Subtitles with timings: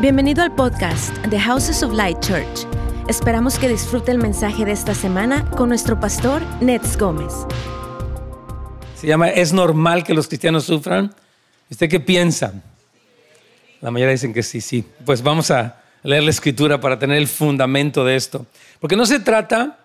[0.00, 2.66] Bienvenido al podcast The Houses of Light Church.
[3.06, 7.34] Esperamos que disfrute el mensaje de esta semana con nuestro pastor Nets Gómez.
[8.96, 11.14] Se llama ¿Es normal que los cristianos sufran?
[11.68, 12.54] ¿Usted qué piensa?
[13.82, 14.86] La mayoría dicen que sí, sí.
[15.04, 18.46] Pues vamos a leer la escritura para tener el fundamento de esto.
[18.80, 19.80] Porque no se trata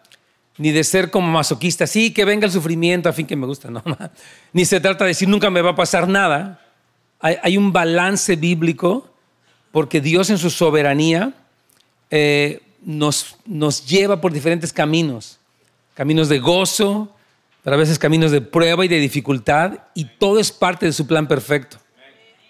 [0.58, 3.70] ni de ser como masoquista, sí, que venga el sufrimiento a fin que me gusta,
[3.70, 3.84] no.
[4.54, 6.62] Ni se trata de decir nunca me va a pasar nada.
[7.20, 9.12] Hay, hay un balance bíblico
[9.76, 11.34] porque Dios en su soberanía
[12.10, 15.38] eh, nos, nos lleva por diferentes caminos,
[15.96, 17.14] caminos de gozo,
[17.62, 21.06] pero a veces caminos de prueba y de dificultad, y todo es parte de su
[21.06, 21.76] plan perfecto.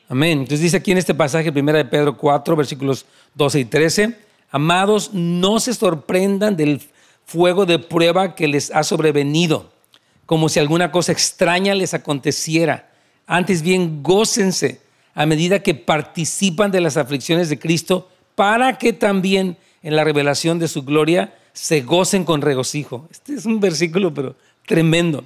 [0.07, 0.41] Amén.
[0.41, 4.19] Entonces dice aquí en este pasaje, 1 de Pedro 4, versículos 12 y 13,
[4.51, 6.79] amados, no se sorprendan del
[7.25, 9.71] fuego de prueba que les ha sobrevenido,
[10.27, 12.91] como si alguna cosa extraña les aconteciera.
[13.25, 14.84] Antes bien, gócense
[15.15, 20.59] a medida que participan de las aflicciones de Cristo, para que también en la revelación
[20.59, 23.07] de su gloria se gocen con regocijo.
[23.09, 25.23] Este es un versículo, pero tremendo.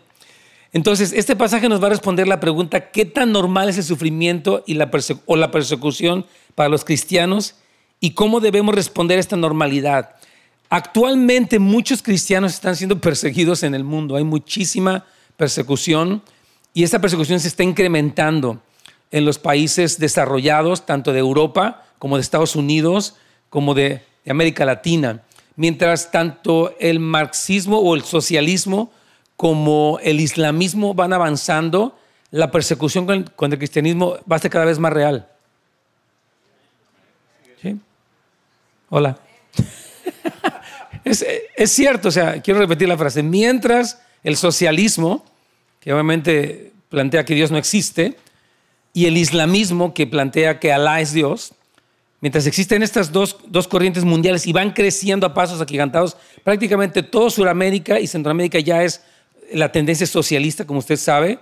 [0.72, 4.64] Entonces, este pasaje nos va a responder la pregunta, ¿qué tan normal es el sufrimiento
[4.68, 4.92] y la
[5.26, 7.56] o la persecución para los cristianos?
[8.00, 10.16] ¿Y cómo debemos responder a esta normalidad?
[10.70, 16.22] Actualmente muchos cristianos están siendo perseguidos en el mundo, hay muchísima persecución
[16.76, 18.62] y esta persecución se está incrementando
[19.12, 23.16] en los países desarrollados, tanto de Europa como de Estados Unidos,
[23.50, 25.24] como de, América Latina.
[25.56, 28.92] Mientras tanto el marxismo o el socialismo
[29.36, 31.98] como el islamismo van avanzando,
[32.32, 35.28] la persecución con, el cristianismo va a ser cada vez más real.
[37.62, 37.80] ¿Sí?
[38.90, 39.18] Hola.
[41.04, 43.24] es, cierto, o sea, quiero repetir la frase.
[43.24, 45.26] Mientras el socialismo,
[45.80, 48.16] que obviamente plantea que Dios no existe,
[48.94, 51.54] y el islamismo que plantea que Alá es Dios,
[52.22, 53.36] mientras existen estas dos,
[53.70, 59.02] corrientes mundiales y van creciendo a pasos agigantados, prácticamente todo Sudamérica y Centroamérica ya es
[59.54, 61.40] la tendencia socialista, como usted sabe.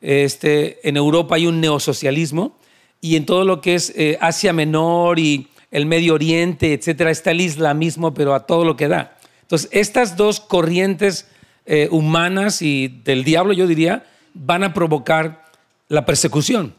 [0.00, 2.58] Este, en Europa hay un neosocialismo
[3.00, 7.30] y en todo lo que es eh, Asia Menor y el Medio Oriente, etcétera, está
[7.30, 9.16] el islamismo, pero a todo lo que da.
[9.42, 11.28] Entonces, estas dos corrientes
[11.66, 14.04] eh, humanas y del diablo, yo diría,
[14.34, 15.44] van a provocar
[15.88, 16.74] la persecución.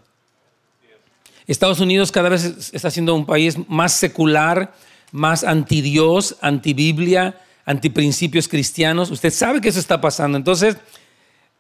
[1.47, 4.73] Estados Unidos cada vez está siendo un país más secular,
[5.11, 9.09] más anti-Dios, anti-Biblia, anti-principios cristianos.
[9.11, 10.37] Usted sabe que eso está pasando.
[10.37, 10.77] Entonces,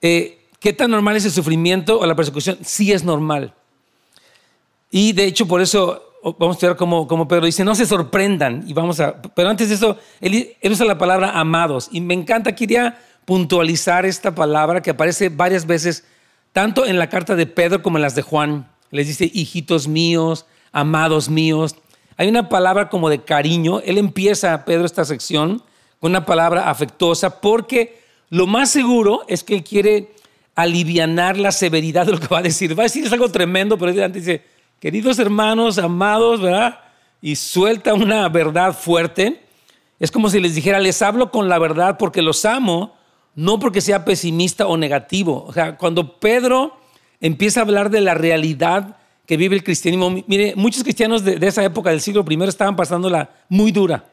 [0.01, 2.57] eh, ¿qué tan normal es el sufrimiento o la persecución?
[2.63, 3.53] Sí es normal.
[4.91, 6.03] Y de hecho, por eso
[6.37, 8.63] vamos a como, como Pedro dice, no se sorprendan.
[8.67, 11.87] Y vamos a, pero antes de eso, él, él usa la palabra amados.
[11.91, 16.05] Y me encanta, quería puntualizar esta palabra que aparece varias veces,
[16.53, 20.45] tanto en la carta de Pedro como en las de Juan les dice hijitos míos,
[20.71, 21.75] amados míos.
[22.17, 23.79] Hay una palabra como de cariño.
[23.81, 25.63] Él empieza, Pedro, esta sección
[25.99, 30.11] con una palabra afectuosa porque lo más seguro es que él quiere
[30.55, 32.77] alivianar la severidad de lo que va a decir.
[32.77, 34.43] Va a decir es algo tremendo, pero antes dice,
[34.79, 36.79] queridos hermanos, amados, ¿verdad?
[37.21, 39.43] Y suelta una verdad fuerte.
[39.99, 42.95] Es como si les dijera, les hablo con la verdad porque los amo,
[43.35, 45.45] no porque sea pesimista o negativo.
[45.47, 46.77] O sea, cuando Pedro
[47.21, 50.23] empieza a hablar de la realidad que vive el cristianismo.
[50.25, 54.09] Mire, muchos cristianos de, esa época del siglo I estaban pasándola muy dura.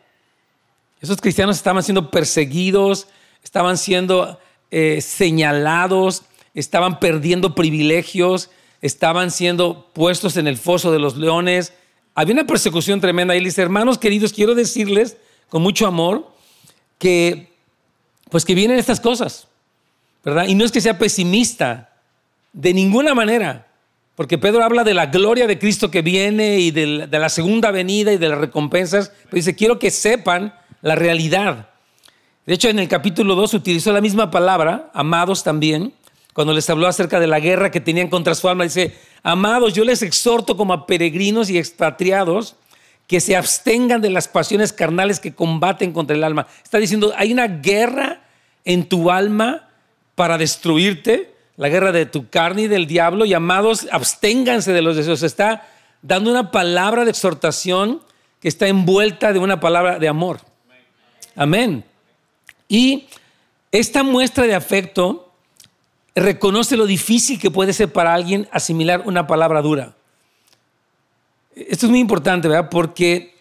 [1.00, 3.06] Esos cristianos estaban siendo perseguidos,
[3.42, 8.50] estaban siendo eh, señalados, estaban perdiendo privilegios,
[8.80, 11.72] estaban siendo puestos en el foso de los leones.
[12.14, 13.34] Había una persecución tremenda.
[13.34, 15.16] Y él dice, hermanos queridos, quiero decirles
[15.48, 16.34] con mucho amor
[16.98, 17.52] que,
[18.30, 19.46] pues que vienen estas cosas,
[20.24, 20.46] ¿verdad?
[20.48, 21.93] Y no es que sea pesimista,
[22.54, 23.66] de ninguna manera.
[24.14, 28.12] Porque Pedro habla de la gloria de Cristo que viene y de la, segunda venida
[28.12, 29.12] y de las recompensas.
[29.24, 31.68] Pero dice, quiero que sepan la realidad.
[32.46, 35.92] De hecho, en el capítulo 2 utilizó la misma palabra, amados también,
[36.32, 38.64] cuando les habló acerca de la guerra que tenían contra su alma.
[38.64, 38.94] Dice,
[39.24, 42.54] amados, yo les exhorto como a peregrinos y expatriados
[43.08, 46.46] que se abstengan de las pasiones carnales que combaten contra el alma.
[46.62, 48.22] Está diciendo, hay una guerra
[48.64, 49.68] en tu alma
[50.14, 54.96] para destruirte la guerra de tu carne y del diablo, y amados, absténganse de los
[54.96, 55.22] deseos.
[55.22, 55.68] Está
[56.02, 58.00] dando una palabra de exhortación
[58.40, 60.40] que está envuelta de una palabra de amor.
[61.36, 61.84] Amén.
[62.68, 63.06] Y
[63.72, 65.32] esta muestra de afecto
[66.14, 69.94] reconoce lo difícil que puede ser para alguien asimilar una palabra dura.
[71.54, 72.68] Esto es muy importante, ¿verdad?
[72.68, 73.34] Porque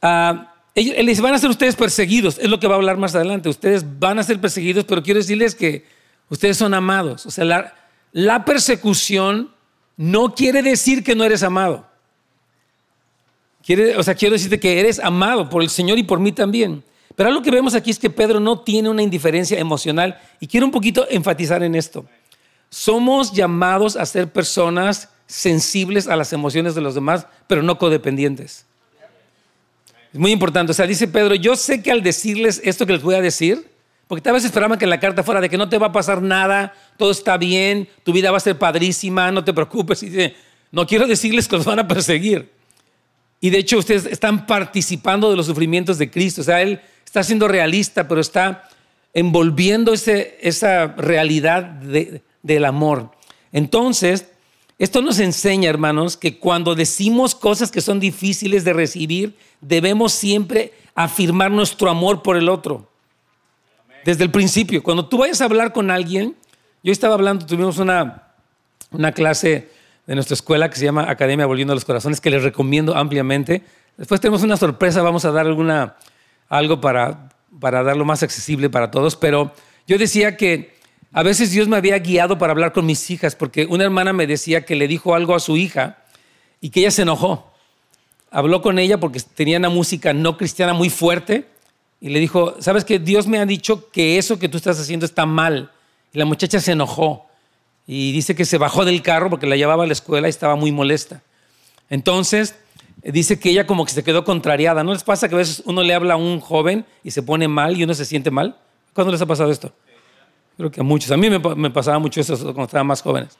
[0.00, 3.48] ah, les van a ser ustedes perseguidos, es lo que va a hablar más adelante.
[3.48, 5.84] Ustedes van a ser perseguidos, pero quiero decirles que
[6.30, 7.26] Ustedes son amados.
[7.26, 7.74] O sea,
[8.12, 9.50] la, persecución
[9.96, 11.86] no quiere decir que no eres amado.
[13.96, 16.82] O sea, quiero decirte que eres amado por el Señor y por mí también.
[17.16, 20.66] Pero algo que vemos aquí es que Pedro no tiene una indiferencia emocional y quiero
[20.66, 22.06] un poquito enfatizar en esto.
[22.70, 28.64] Somos llamados a ser personas sensibles a las emociones de los demás, pero no codependientes.
[30.12, 30.70] Es muy importante.
[30.70, 33.68] O sea, dice Pedro, yo sé que al decirles esto que les voy a decir,
[34.08, 36.22] porque tal vez esperaban que la carta fuera de que no te va a pasar
[36.22, 40.02] nada, todo está bien, tu vida va a ser padrísima, no te preocupes.
[40.02, 40.34] Y dice,
[40.72, 42.50] no quiero decirles que los van a perseguir.
[43.40, 46.40] Y de hecho ustedes están participando de los sufrimientos de Cristo.
[46.40, 48.68] O sea, Él está siendo realista, pero está
[49.12, 51.64] envolviendo esa realidad
[52.42, 53.10] del amor.
[53.52, 54.26] Entonces,
[54.78, 60.72] esto nos enseña, hermanos, que cuando decimos cosas que son difíciles de recibir, debemos siempre
[60.94, 62.88] afirmar nuestro amor por el otro.
[64.04, 66.36] Desde el principio, cuando tú vayas a hablar con alguien,
[66.82, 68.22] yo estaba hablando, tuvimos una,
[68.90, 69.68] una clase
[70.06, 73.62] de nuestra escuela que se llama Academia Volviendo a los Corazones, que les recomiendo ampliamente.
[73.96, 75.96] Después tenemos una sorpresa, vamos a dar alguna
[76.48, 77.28] algo para,
[77.60, 79.52] para darlo más accesible para todos, pero
[79.86, 80.78] yo decía que
[81.12, 84.26] a veces Dios me había guiado para hablar con mis hijas, porque una hermana me
[84.26, 85.98] decía que le dijo algo a su hija
[86.60, 87.52] y que ella se enojó.
[88.30, 91.46] Habló con ella porque tenía una música no cristiana muy fuerte
[92.00, 95.04] y le dijo, ¿sabes que Dios me ha dicho que eso que tú estás haciendo
[95.04, 95.72] está mal?
[96.12, 97.26] Y la muchacha se enojó
[97.86, 100.54] y dice que se bajó del carro porque la llevaba a la escuela y estaba
[100.54, 101.22] muy molesta.
[101.90, 102.54] Entonces,
[103.02, 104.84] dice que ella como que se quedó contrariada.
[104.84, 107.48] ¿No les pasa que a veces uno le habla a un joven y se pone
[107.48, 108.56] mal y uno se siente mal?
[108.92, 109.72] ¿Cuándo les ha pasado esto?
[110.56, 111.10] Creo que a muchos.
[111.10, 113.36] A mí me, pasaba mucho eso cuando estaba más jóvenes.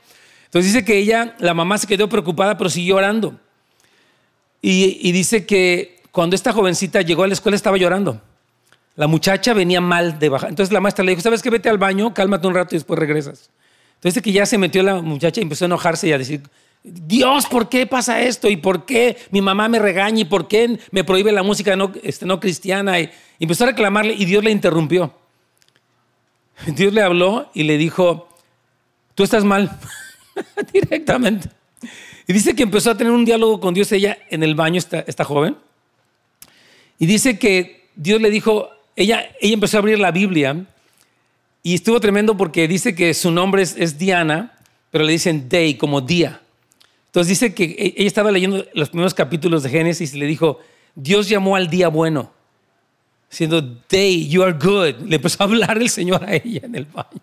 [0.47, 3.39] Entonces dice que ella, la mamá se quedó preocupada, pero siguió llorando.
[4.63, 8.21] Y, y dice que cuando esta jovencita llegó a la escuela estaba llorando.
[8.99, 10.49] La muchacha venía mal de baja.
[10.49, 11.51] Entonces la maestra le dijo, ¿sabes qué?
[11.51, 13.49] Vete al baño, cálmate un rato y después regresas.
[13.95, 16.43] Entonces que ya se metió la muchacha y empezó a enojarse y a decir,
[16.83, 18.49] Dios, ¿por qué pasa esto?
[18.49, 20.23] ¿Y por qué mi mamá me regaña?
[20.23, 22.99] ¿Y por qué me prohíbe la música no, este, cristiana?
[22.99, 23.09] Y
[23.39, 25.15] empezó a reclamarle y Dios le interrumpió.
[26.67, 28.29] Dios le habló y le dijo,
[29.15, 29.79] tú estás mal,
[30.73, 31.49] directamente.
[32.27, 35.23] Y dice que empezó a tener un diálogo con Dios ella en el baño, esta
[35.25, 35.57] joven.
[36.99, 40.67] Y dice que Dios le dijo, ella, ella empezó a abrir la Biblia
[41.63, 44.59] y estuvo tremendo porque dice que su nombre es, Diana,
[44.91, 46.41] pero le dicen Day, como día.
[47.07, 50.59] Entonces dice que e, ella estaba leyendo los primeros capítulos de Génesis y le dijo,
[50.97, 52.33] Dios llamó al día bueno,
[53.29, 55.07] siendo day, you are good.
[55.07, 57.21] Le empezó a hablar el Señor a ella en el baño.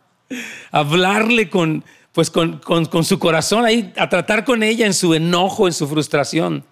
[0.71, 1.83] hablarle con,
[2.13, 5.89] pues con, con, su corazón ahí, a tratar con ella en su enojo, en su
[5.89, 6.63] frustración.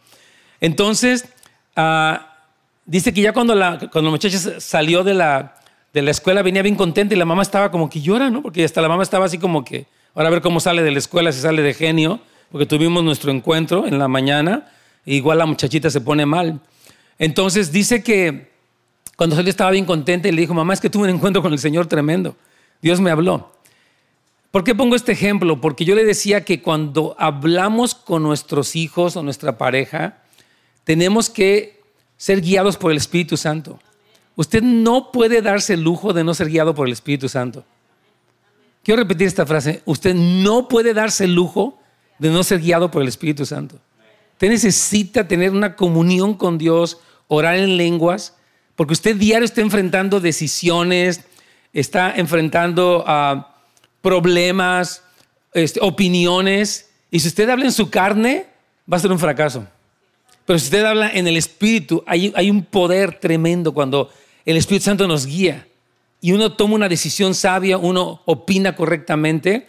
[0.62, 1.26] Entonces,
[1.76, 2.33] uh,
[2.86, 5.56] dice que ya cuando la, cuando la muchacha salió de la,
[5.94, 8.42] de la escuela venía bien contenta y la mamá estaba como que llora, ¿no?
[8.42, 9.86] Porque hasta la mamá estaba así como que,
[10.16, 12.20] ahora a ver cómo sale de la escuela, si sale de genio
[12.54, 14.72] porque tuvimos nuestro encuentro en la mañana,
[15.08, 16.60] igual la muchachita se pone mal.
[17.18, 18.52] Entonces dice que
[19.18, 21.52] cuando él estaba bien contenta y le dijo, mamá, es que tuve un encuentro con
[21.52, 22.36] el Señor tremendo.
[22.80, 23.54] Dios me habló.
[24.52, 25.60] ¿Por qué pongo este ejemplo?
[25.60, 30.20] Porque yo le decía que cuando hablamos con nuestros hijos o nuestra pareja,
[30.84, 31.82] tenemos que
[32.24, 33.82] ser guiados por el Espíritu Santo.
[34.38, 37.66] Usted no puede darse el lujo de no ser guiado por el Espíritu Santo.
[38.82, 39.82] Quiero repetir esta frase.
[39.84, 41.78] Usted no puede darse el lujo
[42.20, 43.78] de no ser guiado por el Espíritu Santo.
[44.32, 48.38] Usted necesita tener una comunión con Dios, orar en lenguas,
[48.78, 51.26] porque usted diario está enfrentando decisiones,
[51.74, 53.54] está enfrentando ah,
[54.02, 55.04] problemas,
[55.54, 58.46] este, opiniones, y si usted habla en su carne,
[58.90, 59.68] va a ser un fracaso.
[60.46, 64.10] Pero si usted habla en el Espíritu, hay, un poder tremendo cuando
[64.46, 65.68] el Espíritu Santo nos guía
[66.20, 69.68] y uno toma una decisión sabia, uno opina correctamente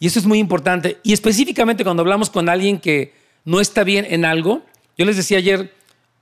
[0.00, 0.98] y eso es muy importante.
[1.02, 3.14] Y específicamente cuando hablamos con alguien que
[3.44, 4.62] no está bien en algo,
[4.98, 5.72] yo les decía ayer,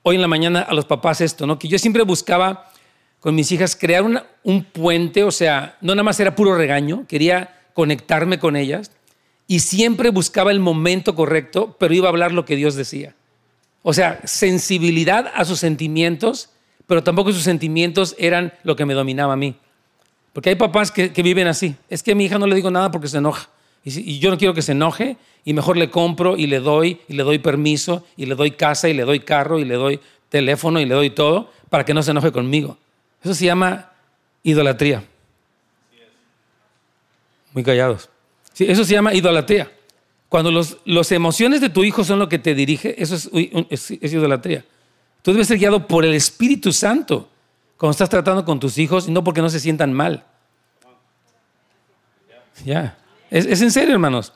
[0.02, 1.58] hoy en la mañana a los papás esto, ¿no?
[1.58, 2.70] que yo siempre buscaba
[3.20, 4.04] con mis hijas crear
[4.42, 8.90] un puente, o sea, no nada más era puro regaño, quería conectarme con ellas
[9.46, 13.14] y siempre buscaba el momento correcto, pero iba a hablar lo que Dios decía.
[13.86, 16.48] O sea, sensibilidad a sus sentimientos,
[16.86, 19.56] pero tampoco sus sentimientos eran lo que me dominaba a mí.
[20.32, 21.76] Porque hay papás que, viven así.
[21.90, 23.50] Es que a mi hija no le digo nada porque se enoja.
[23.84, 27.12] Y, yo no quiero que se enoje y mejor le compro y le doy y
[27.12, 30.00] le doy permiso y le doy casa y le doy carro y le doy
[30.30, 32.78] teléfono y le doy todo para que no se enoje conmigo.
[33.22, 33.92] Eso se llama
[34.42, 35.04] idolatría.
[37.52, 38.08] Muy callados.
[38.54, 39.70] Sí, eso se llama idolatría.
[40.34, 43.30] Cuando las emociones de tu hijo son lo que te dirige, eso es,
[43.70, 44.64] es, idolatría.
[45.22, 47.28] Tú debes ser guiado por el Espíritu Santo
[47.76, 50.24] cuando estás tratando con tus hijos y no porque no se sientan mal.
[52.64, 52.98] Ya.
[53.30, 54.32] Es, en serio, hermanos.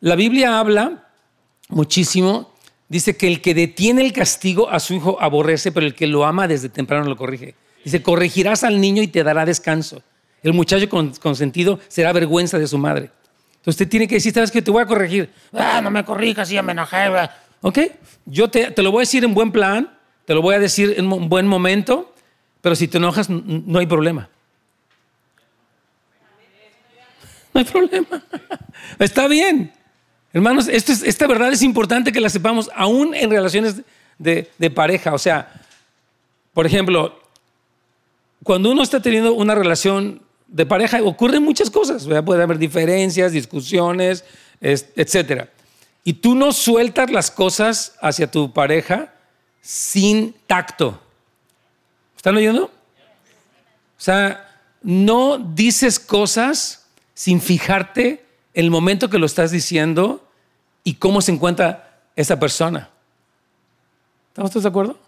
[0.00, 1.08] La Biblia habla
[1.70, 2.52] muchísimo
[2.90, 6.26] dice que el que detiene el castigo a su hijo aborrece, pero el que lo
[6.26, 7.54] ama desde temprano lo corrige.
[7.82, 10.02] Dice, corregirás al niño y te dará descanso.
[10.42, 13.10] El muchacho consentido será vergüenza de su madre.
[13.60, 15.30] Entonces usted tiene que decir, ¿sabes que Te voy a corregir.
[15.52, 17.10] Ah, no me corrijas, ya me enojé.
[17.60, 17.78] Ok,
[18.24, 19.90] yo te, lo voy a decir en buen plan,
[20.24, 22.14] te lo voy a decir en un buen momento,
[22.62, 24.30] pero si te enojas, no hay problema.
[27.52, 28.22] No hay problema.
[28.98, 29.72] Está bien.
[30.32, 33.82] Hermanos, esta verdad es importante que la sepamos, aún en relaciones
[34.18, 35.12] de pareja.
[35.12, 35.52] O sea,
[36.54, 37.20] por ejemplo,
[38.42, 42.06] cuando uno está teniendo una relación de pareja, ocurren muchas cosas.
[42.24, 44.24] Puede haber diferencias, discusiones,
[44.60, 45.48] etc.
[46.04, 49.14] Y tú no sueltas las cosas hacia tu pareja
[49.60, 51.00] sin tacto.
[52.16, 52.64] ¿Están oyendo?
[52.64, 60.26] O sea, no dices cosas sin fijarte el momento que lo estás diciendo
[60.84, 62.90] y cómo se encuentra esa persona.
[64.28, 64.98] ¿Estamos todos de acuerdo?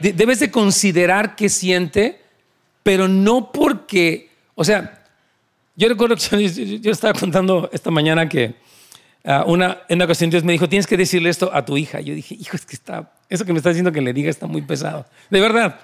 [0.00, 2.20] Debes de considerar qué siente,
[2.82, 5.04] pero no porque, o sea,
[5.76, 6.48] yo recuerdo que
[6.80, 8.56] yo, estaba contando esta mañana que
[9.24, 12.00] uh, una, en una ocasión me dijo, tienes que decirle esto a tu hija.
[12.00, 14.48] Yo dije, hijo, es que está, eso que me está diciendo que le diga está
[14.48, 15.06] muy pesado.
[15.30, 15.78] De verdad.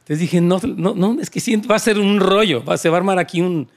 [0.00, 2.96] Entonces dije, no, no, no es que siento, va a ser un rollo, se va
[2.96, 3.68] a armar aquí un,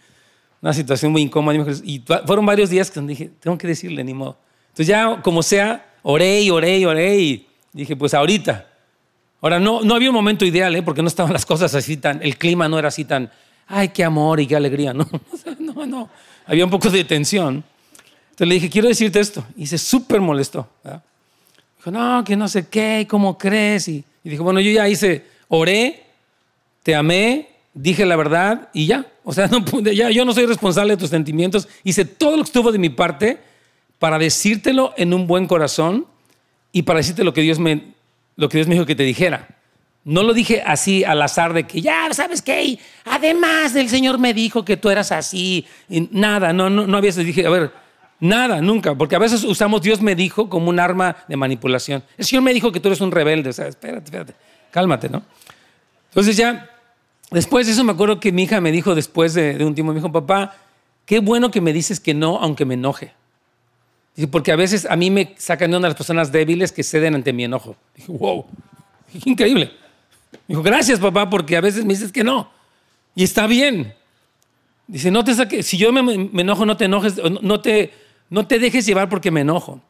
[0.61, 1.57] una situación muy incómoda.
[1.83, 4.37] Y fueron varios días que dije, tengo que decirle, ni modo.
[4.69, 8.67] Entonces ya, como sea, oré y oré y oré y dije, pues ahorita.
[9.41, 10.83] Ahora, no, no había un momento ideal, ¿eh?
[10.83, 13.31] porque no estaban las cosas así tan, el clima no era así tan,
[13.69, 14.93] ay, qué amor y qué alegría.
[15.59, 16.09] No, no, no.
[16.45, 17.63] Había un poco de tensión.
[18.31, 19.45] Entonces le dije, quiero decirte esto.
[19.55, 20.67] Y se súper molestó.
[21.77, 23.87] Dijo, no, que no sé qué, ¿cómo crees?
[23.87, 26.03] Y, y dijo, bueno, yo ya hice, oré,
[26.83, 29.05] te amé, dije la verdad y ya.
[29.23, 31.67] O sea, no ya, yo no soy responsable de tus sentimientos.
[31.83, 33.37] Hice todo lo que estuvo de mi parte
[33.99, 36.07] para decírtelo en un buen corazón
[36.71, 37.93] y para decirte lo que Dios me,
[38.35, 39.58] lo que Dios me dijo que te dijera.
[40.05, 42.79] No lo dije así al azar de que ya, ¿sabes qué?
[43.05, 45.65] Además, el Señor me dijo que tú eras así.
[45.89, 47.71] Y nada, no, no, no había, dije, a ver,
[48.19, 48.95] nada, nunca.
[48.95, 52.03] Porque a veces usamos Dios me dijo como un arma de manipulación.
[52.17, 53.49] El Señor me dijo que tú eres un rebelde.
[53.49, 54.33] O sea, espérate, espérate,
[54.71, 55.21] cálmate, ¿no?
[56.09, 56.69] Entonces ya
[57.31, 59.99] Después de eso me acuerdo que mi hija me dijo después de, un tiempo, me
[59.99, 60.55] dijo, papá,
[61.05, 63.13] qué bueno que me dices que no, aunque me enoje.
[64.31, 67.15] porque a veces a mí me sacan de una de las personas débiles que ceden
[67.15, 67.75] ante mi enojo.
[67.95, 68.45] Dije, wow,
[69.25, 69.71] increíble.
[70.47, 72.49] Dijo, gracias papá, porque a veces me dices que no.
[73.15, 73.93] Y está bien.
[74.87, 77.93] Dice, no te saques, si yo me, me, enojo, no te enojes, no te,
[78.29, 79.81] no te dejes llevar porque me enojo.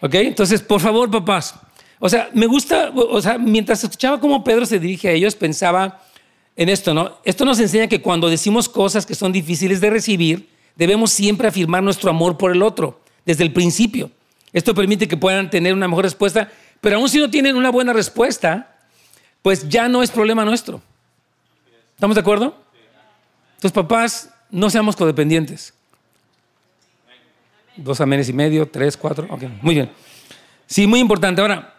[0.00, 0.14] ¿Ok?
[0.14, 1.54] Entonces, por favor, papás,
[1.98, 6.02] o sea, me gusta, o sea, mientras escuchaba cómo Pedro se dirige a ellos, pensaba
[6.56, 7.18] en esto, ¿no?
[7.24, 11.82] Esto nos enseña que cuando decimos cosas que son difíciles de recibir, debemos siempre afirmar
[11.82, 14.10] nuestro amor por el otro, desde el principio.
[14.52, 17.92] Esto permite que puedan tener una mejor respuesta, pero aún si no tienen una buena
[17.92, 18.76] respuesta,
[19.42, 20.80] pues ya no es problema nuestro.
[21.94, 22.56] ¿Estamos de acuerdo?
[23.56, 25.74] Entonces, papás, no seamos codependientes.
[27.76, 29.26] Dos amenes y medio, tres, cuatro.
[29.30, 29.90] Ok, muy bien.
[30.66, 31.40] Sí, muy importante.
[31.40, 31.74] Ahora,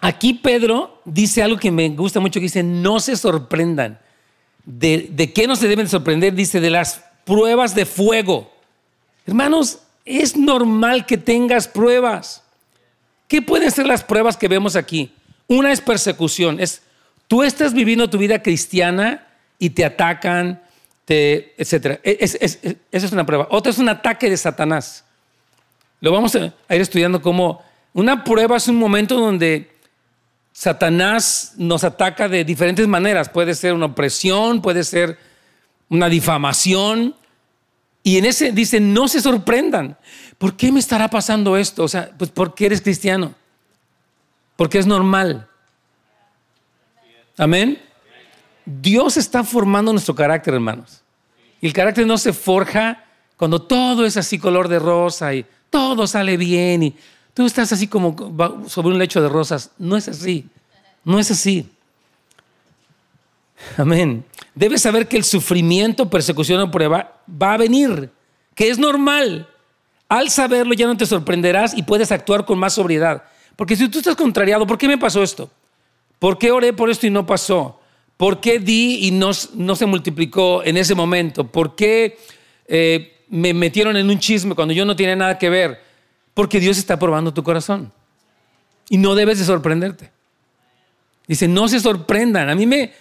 [0.00, 3.98] Aquí Pedro dice algo que me gusta mucho, que dice, no se sorprendan.
[4.64, 6.34] ¿De, qué no se deben sorprender?
[6.34, 8.52] Dice, de las pruebas de fuego.
[9.26, 12.44] Hermanos, es normal que tengas pruebas.
[13.28, 15.12] ¿Qué pueden ser las pruebas que vemos aquí?
[15.46, 16.82] Una es persecución, es
[17.28, 19.26] tú estás viviendo tu vida cristiana
[19.58, 20.62] y te atacan,
[21.04, 22.00] te, etc.
[22.02, 23.46] E, es, esa es una prueba.
[23.50, 25.04] Otra es un ataque de Satanás.
[26.00, 26.38] Lo vamos a
[26.74, 29.70] ir estudiando como una prueba es un momento donde
[30.52, 33.28] Satanás nos ataca de diferentes maneras.
[33.28, 35.18] Puede ser una opresión, puede ser
[35.88, 37.14] una difamación.
[38.08, 39.98] Y en ese dice, no se sorprendan.
[40.38, 41.84] ¿Por qué me estará pasando esto?
[41.84, 43.34] O sea, pues porque eres cristiano.
[44.56, 45.46] Porque es normal.
[47.36, 47.78] Amén.
[48.64, 51.02] Dios está formando nuestro carácter, hermanos.
[51.60, 53.04] Y el carácter no se forja
[53.36, 56.96] cuando todo es así color de rosa y todo sale bien y
[57.34, 58.16] Tú estás así como
[58.68, 59.70] sobre un lecho de rosas.
[59.76, 60.48] No es así.
[61.04, 61.70] No es así.
[63.76, 64.24] Amén.
[64.54, 68.10] Debes saber que el sufrimiento, persecución o prueba va a venir,
[68.54, 69.48] que es normal.
[70.08, 73.24] Al saberlo ya no te sorprenderás y puedes actuar con más sobriedad.
[73.56, 75.50] Porque si tú estás contrariado, ¿por qué me pasó esto?
[76.18, 77.80] ¿Por qué oré por esto y no pasó?
[78.16, 81.46] ¿Por qué di y no, se multiplicó en ese momento?
[81.46, 82.18] ¿Por qué
[82.66, 85.80] eh, me metieron en un chisme cuando yo no tenía nada que ver?
[86.34, 87.92] Porque Dios está probando tu corazón.
[88.88, 90.10] Y no debes de sorprenderte.
[91.28, 92.48] Dice, no se sorprendan.
[92.48, 92.92] A mí me,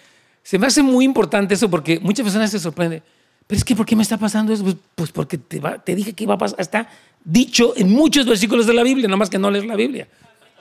[0.48, 3.04] se me hace muy importante eso porque muchas personas se sorprenden.
[3.46, 4.64] Pero es que, ¿por qué me está pasando eso?
[4.64, 6.62] Pues, pues porque te, dije que iba a pasar.
[6.62, 6.88] Está,
[7.22, 10.08] dicho en muchos versículos de la Biblia, nada más que no lees la Biblia.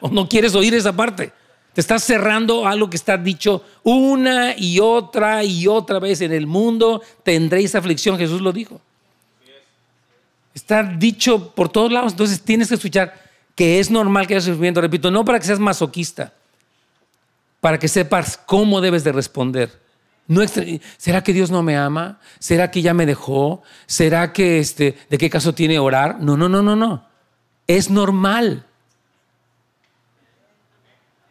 [0.00, 1.31] O no quieres oír esa parte.
[1.73, 6.49] Te estás cerrando algo que está dicho una y otra y otra vez en el
[6.49, 7.00] mundo.
[7.23, 8.81] Tendréis aflicción, Jesús lo dijo.
[10.52, 13.14] Está dicho por todos lados, entonces tienes que escuchar
[13.55, 14.81] que es normal que haya sufrimiento.
[14.81, 16.33] Repito, no para que seas masoquista,
[17.66, 19.82] para que sepas cómo debes de responder.
[20.28, 20.40] No
[20.99, 22.20] ¿Será que Dios no me ama?
[22.38, 23.61] ¿Será que ya me dejó?
[23.87, 26.20] ¿Será que este, de qué caso tiene orar?
[26.20, 27.04] No, no, no, no, no.
[27.66, 28.64] Es normal.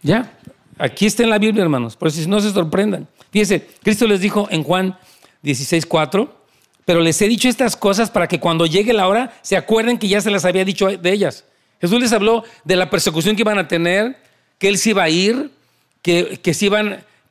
[0.01, 0.37] Ya,
[0.77, 3.07] aquí está en la Biblia, hermanos, por si no se sorprendan.
[3.31, 4.99] Fíjense, Cristo les dijo en Juan
[5.41, 6.37] 16, 4,
[6.83, 10.09] pero les he dicho estas cosas para que cuando llegue la hora se acuerden que
[10.09, 11.45] ya se las había dicho de ellas.
[11.79, 14.17] Jesús les habló de la persecución que iban a tener,
[14.57, 15.55] que Él se iba a ir,
[16.05, 16.69] que, que se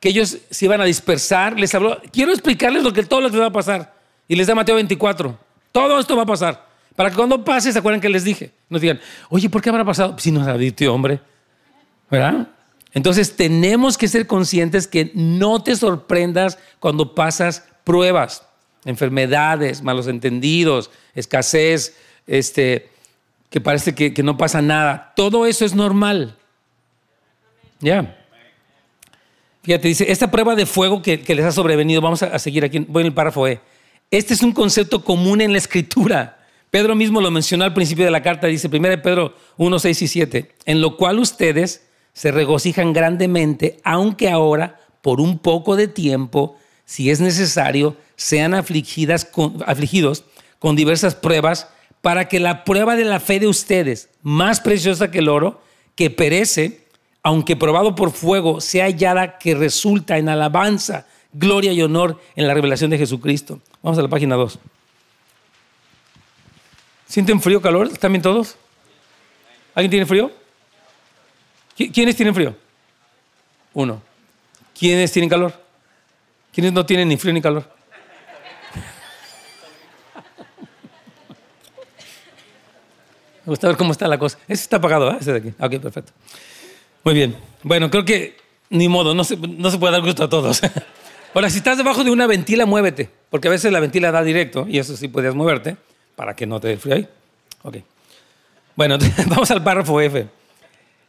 [0.01, 1.57] que ellos se iban a dispersar.
[1.57, 3.95] Les habló, quiero explicarles lo que todo lo que va a pasar.
[4.27, 5.39] Y les da Mateo 24.
[5.71, 6.67] Todo esto va a pasar.
[6.93, 8.51] Para que cuando pase se acuerden que les dije.
[8.69, 10.19] Nos digan, oye, ¿por qué habrá pasado?
[10.19, 11.21] Si nos dicho, hombre.
[12.11, 12.49] ¿Verdad?
[12.93, 18.45] Entonces tenemos que ser conscientes que no te sorprendas cuando pasas pruebas,
[18.83, 21.95] enfermedades, malos entendidos, escasez,
[22.27, 22.89] este,
[23.49, 25.13] que parece que, que no pasa nada.
[25.15, 26.35] Todo eso es normal.
[27.79, 28.17] ¿Ya?
[29.65, 33.01] Fíjate, dice, esta prueba de fuego que, les ha sobrevenido, vamos a, seguir aquí, voy
[33.01, 33.59] en el párrafo E.
[34.11, 36.37] Este es un concepto común en la escritura.
[36.69, 40.07] Pedro mismo lo mencionó al principio de la carta, dice 1 Pedro 1, 6 y
[40.07, 46.59] 7, en lo cual ustedes se regocijan grandemente, aunque ahora, por un poco de tiempo,
[46.85, 49.31] si es necesario, sean afligidas
[49.65, 50.25] afligidos
[50.59, 51.69] con diversas pruebas,
[52.01, 55.59] para que la prueba de la fe de ustedes, más preciosa que el oro,
[55.95, 56.84] que perece,
[57.25, 62.53] aunque probado por fuego, sea hallada que resulta en alabanza, gloria y honor en la
[62.53, 63.59] revelación de Jesucristo.
[63.81, 64.59] Vamos a la página 2.
[67.07, 67.87] ¿Sienten frío, calor?
[67.87, 68.57] ¿Están bien todos?
[69.73, 70.31] ¿Alguien tiene frío?
[71.75, 72.55] ¿Quiénes tienen frío?
[73.73, 74.03] Uno.
[74.77, 75.51] ¿Quiénes tienen calor?
[76.53, 77.63] ¿Quiénes no tienen ni frío ni calor?
[83.45, 84.37] Me gusta ver cómo está la cosa.
[84.47, 85.17] Ese está apagado, ¿eh?
[85.19, 85.49] Ese de aquí.
[85.59, 86.11] Ok, perfecto.
[87.05, 87.35] Muy bien.
[87.61, 88.35] Bueno, creo que
[88.71, 90.59] ni modo, no se, puede dar gusto a todos.
[91.35, 94.65] Ahora, si estás debajo de una ventila, muévete, porque a veces la ventila da directo
[94.67, 95.77] y eso sí puedes moverte
[96.15, 97.07] para que no te dé frío ahí.
[97.61, 97.77] Ok.
[98.75, 100.27] Bueno, vamos al párrafo F.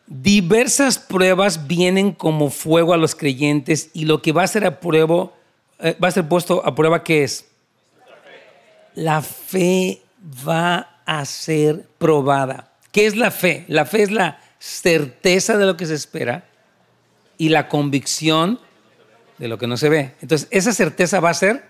[0.07, 4.81] Diversas pruebas vienen como fuego a los creyentes y lo que va a ser a
[4.81, 5.31] prueba,
[5.79, 7.47] eh, va a ser puesto a prueba, ¿qué es?
[8.95, 10.03] La fe
[10.47, 12.73] va a ser probada.
[12.93, 13.65] ¿Qué es la fe?
[13.69, 16.45] La fe es la certeza de lo que se espera
[17.39, 18.61] y la convicción
[19.39, 20.15] de lo que no se ve.
[20.21, 21.65] Entonces, esa certeza va a ser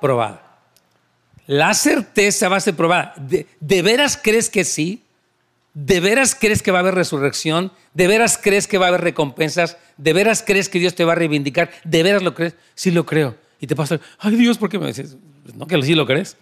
[0.00, 0.52] probada.
[1.46, 3.14] La certeza va a ser probada.
[3.18, 5.02] ¿De, veras crees que sí?
[5.74, 7.72] ¿De veras crees que va a haber resurrección?
[7.94, 9.76] ¿De veras crees que va a haber recompensas?
[9.96, 11.70] ¿De veras crees que Dios te va a reivindicar?
[11.84, 12.54] ¿De veras lo crees?
[12.74, 13.36] Sí lo creo.
[13.60, 15.16] Y te pasa, ay Dios, ¿por qué me dices?
[15.54, 16.36] No, que sí lo crees.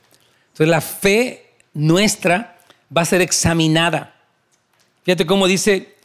[0.49, 2.59] Entonces la fe nuestra
[2.95, 4.20] va a ser examinada.
[5.11, 5.97] Fíjate cómo dice,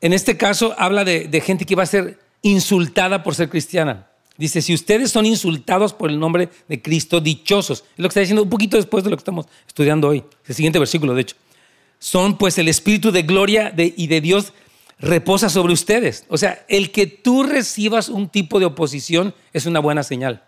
[0.00, 4.08] en este caso habla de, gente que va a ser insultada por ser cristiana.
[4.38, 7.80] Dice, si ustedes son insultados por el nombre de Cristo, dichosos.
[7.80, 10.24] Es lo que está diciendo un poquito después de lo que estamos estudiando hoy.
[10.46, 11.36] El siguiente versículo, de hecho.
[11.98, 14.54] Son pues el Espíritu de gloria y de Dios
[14.98, 16.24] reposa sobre ustedes.
[16.30, 20.42] O sea, el que tú recibas un tipo de oposición es una buena señal.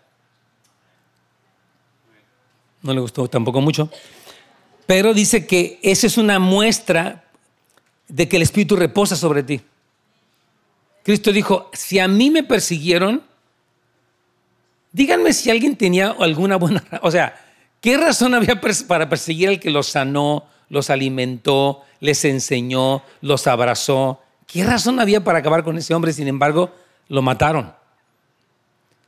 [2.81, 3.91] No le gustó tampoco mucho.
[4.87, 7.22] Pero dice que esa es una muestra
[8.13, 9.59] de que el Espíritu reposa sobre ti.
[11.01, 13.23] Cristo dijo, si a mí me persiguieron,
[14.91, 16.83] díganme si alguien tenía alguna buena...
[17.01, 17.43] O sea,
[17.81, 24.21] ¿qué razón había para perseguir al que los sanó, los alimentó, les enseñó, los abrazó?
[24.45, 26.13] ¿Qué razón había para acabar con ese hombre?
[26.13, 26.71] Sin embargo,
[27.07, 27.73] lo mataron.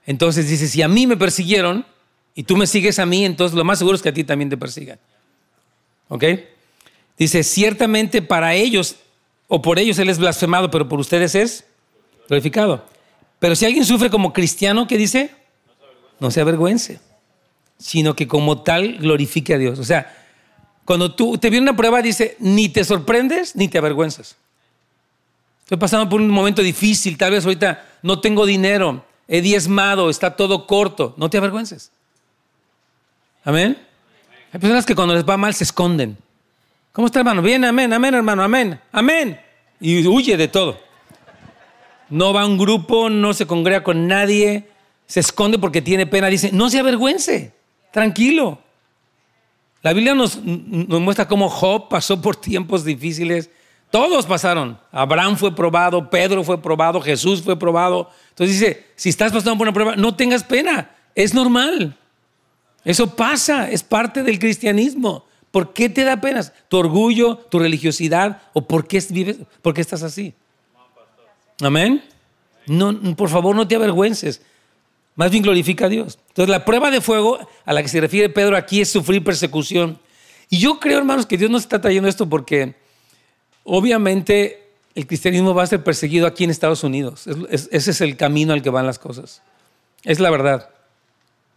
[0.07, 1.85] Entonces dice, si a mí me persiguieron
[2.33, 4.49] y tú me sigues a mí, entonces lo más seguro es que a ti también
[4.49, 4.97] te persigan.
[6.07, 6.23] ¿Ok?
[7.17, 8.97] Dice, ciertamente para ellos
[9.47, 11.65] o por ellos Él es blasfemado, pero por ustedes es
[12.27, 12.83] glorificado.
[13.39, 15.31] Pero si alguien sufre como cristiano, ¿qué dice?
[16.19, 16.99] No se avergüence,
[17.77, 19.79] sino que como tal glorifique a Dios.
[19.79, 20.15] O sea,
[20.83, 24.35] cuando tú te viene una prueba, dice, ni te sorprendes ni te avergüenzas.
[25.61, 30.35] Estoy pasando por un momento difícil, tal vez ahorita no tengo dinero, he diezmado, está
[30.35, 31.15] todo corto.
[31.17, 31.91] No te avergüences.
[33.43, 33.77] Amén.
[34.53, 36.17] Hay personas que cuando les va mal se esconden.
[36.95, 37.41] ¿Cómo está, hermano?
[37.41, 39.37] Bien, amén, amén, hermano, amén, amén.
[39.81, 40.79] Y huye de todo.
[42.09, 44.69] No va a un grupo, no se congrega con nadie,
[45.05, 46.27] se esconde porque tiene pena.
[46.27, 47.51] Dice, no se avergüence,
[47.91, 48.59] tranquilo.
[49.81, 53.49] La Biblia nos, muestra cómo Job pasó por tiempos difíciles.
[53.91, 54.79] Todos pasaron.
[54.93, 58.09] Abraham fue probado, Pedro fue probado, Jesús fue probado.
[58.29, 60.91] Entonces dice, si estás pasando por una prueba, no tengas pena.
[61.13, 61.97] Es normal.
[62.85, 65.25] Eso pasa, es parte del cristianismo.
[65.55, 66.43] ¿Por qué te da pena?
[66.67, 70.33] ¿Tu orgullo, tu religiosidad o por qué vives, por qué estás así?
[71.61, 72.03] Amén.
[72.67, 74.41] No, por favor, no te avergüences.
[75.15, 76.19] Más bien glorifica a Dios.
[76.27, 79.97] Entonces, la prueba de fuego a la que se refiere Pedro aquí es sufrir persecución.
[80.49, 82.75] Y yo creo, hermanos, que Dios nos está trayendo esto porque
[83.63, 84.61] obviamente
[84.93, 87.27] el cristianismo va a ser perseguido aquí en Estados Unidos.
[87.49, 89.41] ese es el camino al que van las cosas.
[90.03, 90.69] Es la verdad.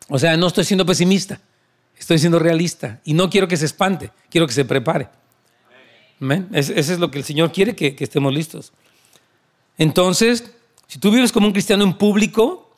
[0.09, 1.41] O sea, no estoy siendo pesimista,
[1.99, 3.01] estoy siendo realista.
[3.05, 5.09] Y no quiero que se espante, quiero que se prepare.
[6.21, 6.49] Amén.
[6.53, 8.73] Ese es lo que el Señor quiere, que, que estemos listos.
[9.77, 10.53] Entonces,
[10.89, 12.75] si tú vives como un cristiano en público,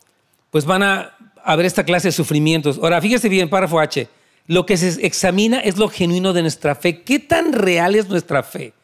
[0.50, 2.78] pues van a haber esta clase de sufrimientos.
[2.82, 4.08] Ahora, fíjese bien, párrafo H.
[4.46, 7.02] Lo que se examina es lo genuino de nuestra fe.
[7.02, 8.74] ¿Qué tan real es nuestra fe?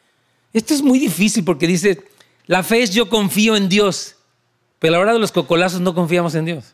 [0.53, 2.03] Esto es muy difícil porque dice,
[2.45, 4.15] la fe es yo confío en Dios,
[4.79, 6.73] pero a la hora de los cocolazos no confiamos en Dios.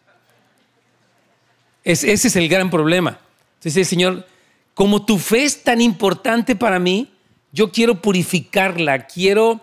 [1.83, 3.19] ese es el gran problema.
[3.63, 4.27] Entonces, Señor,
[4.73, 7.09] como tu fe es tan importante para mí,
[7.53, 9.61] yo quiero purificarla, quiero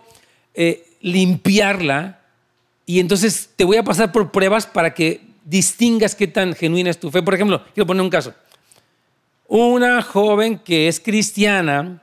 [0.55, 2.19] eh, limpiarla
[2.87, 6.99] y entonces te voy a pasar por pruebas para que distingas qué tan genuina es
[6.99, 7.21] tu fe.
[7.21, 8.33] Por ejemplo, quiero poner un caso.
[9.47, 12.01] Una joven que es cristiana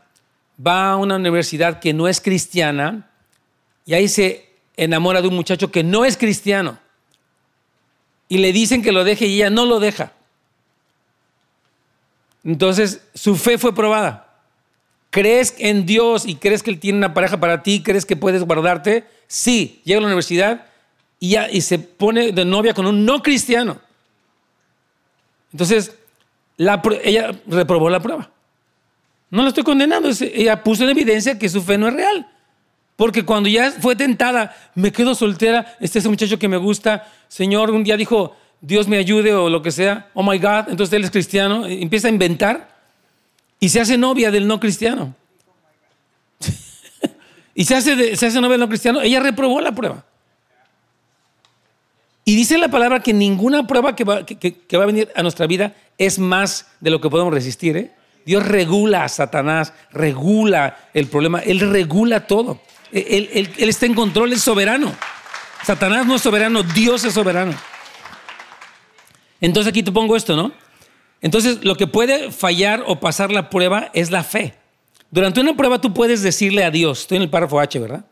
[0.64, 3.10] va a una universidad que no es cristiana
[3.86, 6.78] y ahí se enamora de un muchacho que no es cristiano.
[8.28, 10.12] Y le dicen que lo deje y ella no lo deja.
[12.44, 14.28] Entonces su fe fue probada.
[15.10, 17.82] ¿Crees en Dios y crees que Él tiene una pareja para ti?
[17.82, 19.04] ¿Crees que puedes guardarte?
[19.26, 20.66] Sí, llega a la universidad
[21.18, 23.80] y, ya, y se pone de novia con un no cristiano.
[25.52, 25.94] Entonces,
[26.58, 28.30] ella reprobó la prueba.
[29.30, 32.26] No la estoy condenando, ella puso en evidencia que su fe no es real.
[32.96, 37.06] Porque cuando ya fue tentada, me quedo soltera, este es un muchacho que me gusta,
[37.28, 40.92] Señor, un día dijo, Dios me ayude o lo que sea, oh my God, entonces
[40.92, 42.68] él es cristiano, empieza a inventar
[43.60, 45.14] y se hace novia del no cristiano.
[47.54, 50.04] y se hace, se hace novia del no cristiano, ella reprobó la prueba.
[52.24, 55.46] Y dice la palabra que ninguna prueba que va, que, va, a venir a nuestra
[55.46, 57.74] vida es más de lo que podemos resistir.
[57.78, 57.92] ¿eh?
[58.26, 62.60] Dios regula a Satanás, regula el problema, Él regula todo.
[62.92, 64.94] Él, él, está en control, es soberano.
[65.64, 67.54] Satanás no es soberano, Dios es soberano.
[69.40, 70.52] Entonces aquí te pongo esto, ¿no?
[71.20, 74.54] Entonces lo que puede fallar o pasar la prueba es la fe.
[75.10, 78.04] Durante una prueba tú puedes decirle a Dios, estoy en el párrafo H, ¿verdad?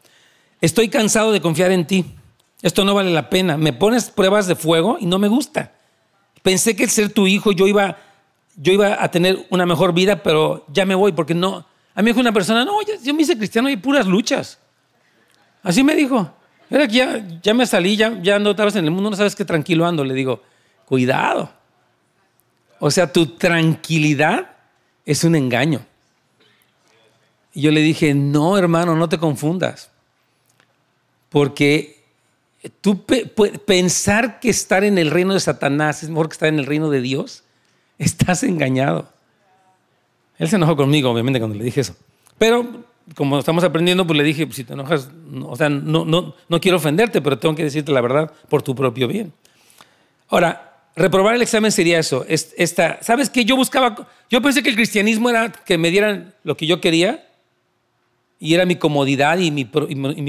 [0.60, 2.04] Estoy cansado de confiar en ti.
[2.62, 3.56] Esto no vale la pena.
[3.56, 5.72] Me pones pruebas de fuego y no me gusta.
[6.42, 7.98] Pensé que ser tu hijo yo iba,
[8.56, 11.66] yo iba a tener una mejor vida, pero ya me voy porque no.
[11.94, 14.58] A mí dijo una persona, no, yo, me hice cristiano y puras luchas.
[15.62, 16.30] Así me dijo.
[16.68, 19.16] Era que ya, ya me salí, ya, ya ando otra vez en el mundo, no
[19.16, 20.04] sabes qué tranquilo ando.
[20.04, 20.42] Le digo,
[20.87, 21.51] cuidado.
[22.79, 24.57] O sea, tu tranquilidad
[25.05, 25.85] es un engaño.
[27.53, 29.90] Y yo le dije, no, hermano, no te confundas.
[31.29, 32.05] Porque
[32.81, 33.05] tú
[33.66, 36.90] pensar que estar en el reino de Satanás es mejor que estar en el reino
[36.90, 37.44] de Dios,
[37.99, 39.11] estás engañado.
[40.38, 41.96] Él se enojó conmigo, obviamente, cuando le dije eso.
[42.38, 45.09] Pero como estamos aprendiendo, pues le dije, si te enojas,
[45.44, 48.75] o sea, no, no, no quiero ofenderte, pero tengo que decirte la verdad por tu
[48.75, 49.33] propio bien.
[50.29, 50.65] Ahora,
[50.96, 52.26] reprobar el examen sería eso.
[53.00, 53.44] ¿Sabes qué?
[53.44, 57.26] Yo buscaba, yo pensé que el cristianismo era que me dieran lo que yo quería
[58.40, 59.64] y era mi comodidad y mi,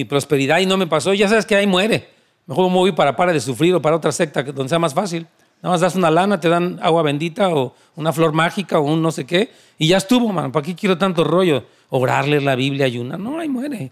[0.05, 1.13] prosperidad y no me pasó.
[1.13, 2.09] Ya sabes que ahí muere.
[2.45, 5.25] Mejor me voy para para de sufrir o para otra secta donde sea más fácil.
[5.61, 9.01] Nada más das una lana, te dan agua bendita o una flor mágica o un
[9.01, 9.51] no sé qué.
[9.79, 10.51] Y ya estuvo, man.
[10.51, 11.63] ¿Para qué quiero tanto rollo?
[11.89, 13.19] Orarle la Biblia, ayunar.
[13.19, 13.91] No, ahí muere.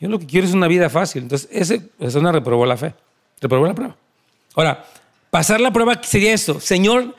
[0.00, 1.22] Yo lo que quiero es una vida fácil.
[1.22, 2.94] Entonces, ese, una reprobó la fe.
[3.40, 3.96] Reprobó la prueba.
[4.54, 4.84] Ahora,
[5.32, 6.60] pasar la prueba sería eso.
[6.60, 7.16] Señor,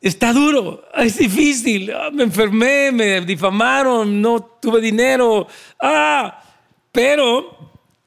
[0.00, 1.92] está duro, es difícil.
[1.92, 5.46] Ah, me enfermé, me difamaron, no tuve dinero.
[5.80, 6.42] Ah,
[6.90, 7.56] pero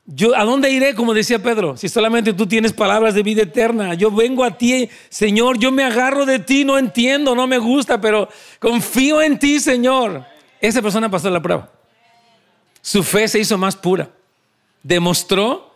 [0.05, 3.93] yo, ¿A dónde iré, como decía Pedro, si solamente tú tienes palabras de vida eterna?
[3.93, 8.01] Yo vengo a ti, Señor, yo me agarro de ti, no entiendo, no me gusta,
[8.01, 8.27] pero
[8.59, 10.25] confío en ti, Señor.
[10.59, 11.71] Esa persona pasó la prueba.
[12.81, 14.09] Su fe se hizo más pura.
[14.83, 15.73] Demostró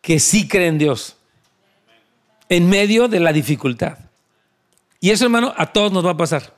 [0.00, 1.18] que sí cree en Dios
[2.56, 3.98] en medio de la dificultad.
[5.00, 6.54] Y eso, hermano, a todos nos va a pasar.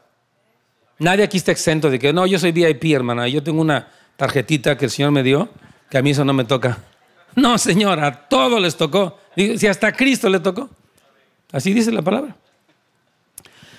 [0.99, 4.77] Nadie aquí está exento de que, no, yo soy VIP, hermana, yo tengo una tarjetita
[4.77, 5.49] que el Señor me dio,
[5.91, 6.79] que a mí eso no me toca.
[7.37, 9.19] No, Señor, a todos les tocó.
[9.35, 10.71] Si hasta a Cristo le tocó.
[11.51, 12.37] Así dice la palabra.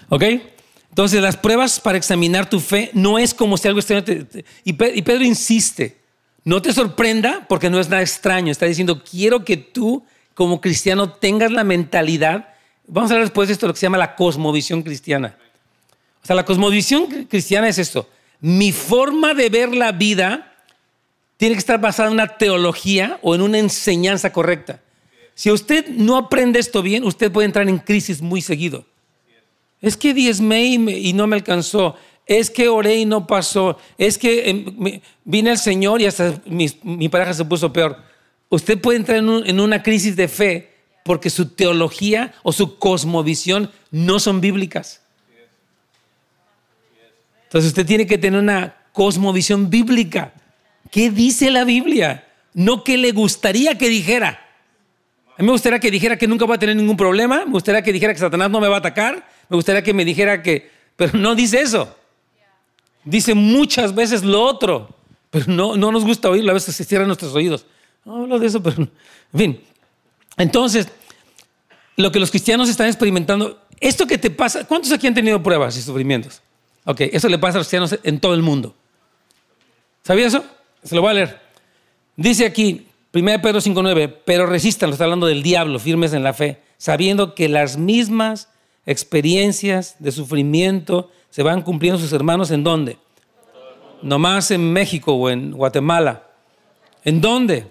[0.10, 0.24] ¿Ok?
[0.90, 4.04] Entonces, las pruebas para examinar tu fe no es como si algo extraño
[4.64, 5.98] y, Pedro insiste,
[6.44, 8.52] no te sorprenda porque no es nada extraño.
[8.52, 12.54] Está diciendo, quiero que tú como cristiano tengas la mentalidad.
[12.86, 15.36] Vamos a hablar después de esto, lo que se llama la cosmovisión cristiana.
[16.22, 18.08] O sea, la cosmovisión cristiana es esto.
[18.40, 20.54] Mi forma de ver la vida
[21.38, 24.82] tiene que estar basada en una teología o en una enseñanza correcta.
[25.34, 28.86] Si usted no aprende esto bien, usted puede entrar en crisis muy seguido.
[29.82, 31.96] Es que diezmé y, no me alcanzó.
[32.26, 33.78] Es que oré y no pasó.
[33.98, 38.02] Es que em, vine al Señor y hasta mi, pareja se puso peor.
[38.56, 40.72] Usted puede entrar en, una crisis de fe
[41.04, 45.02] porque su teología o su cosmovisión no son bíblicas.
[47.44, 50.34] Entonces usted tiene que tener una cosmovisión bíblica.
[50.90, 52.30] ¿Qué dice la Biblia?
[52.54, 54.40] No que le gustaría que dijera.
[55.38, 57.82] A mí me gustaría que dijera que nunca va a tener ningún problema, me gustaría
[57.82, 60.72] que dijera que Satanás no me va a atacar, me gustaría que me dijera que...
[60.96, 61.94] Pero no dice eso.
[63.04, 64.96] Dice muchas veces lo otro,
[65.30, 67.66] pero no, no nos gusta oírlo, a veces se cierran nuestros oídos.
[68.06, 68.84] No hablo de eso, pero...
[68.84, 68.90] En
[69.34, 69.60] fin.
[70.38, 70.88] Entonces,
[71.98, 75.76] lo que los cristianos están experimentando, esto que te pasa, ¿cuántos aquí han tenido pruebas
[75.78, 76.42] y sufrimientos?
[76.86, 78.76] Ok, eso le pasa a los cristianos en todo el mundo.
[80.04, 80.46] ¿Sabía eso?
[80.84, 81.42] Se lo voy a leer.
[82.16, 86.34] Dice aquí, 1 Pedro 5.9, pero resistan, lo está hablando del diablo, firmes en la
[86.34, 88.50] fe, sabiendo que las mismas
[88.86, 92.98] experiencias de sufrimiento se van cumpliendo sus hermanos en dónde?
[94.02, 96.24] No más en México o en Guatemala.
[97.04, 97.68] ¿En dónde?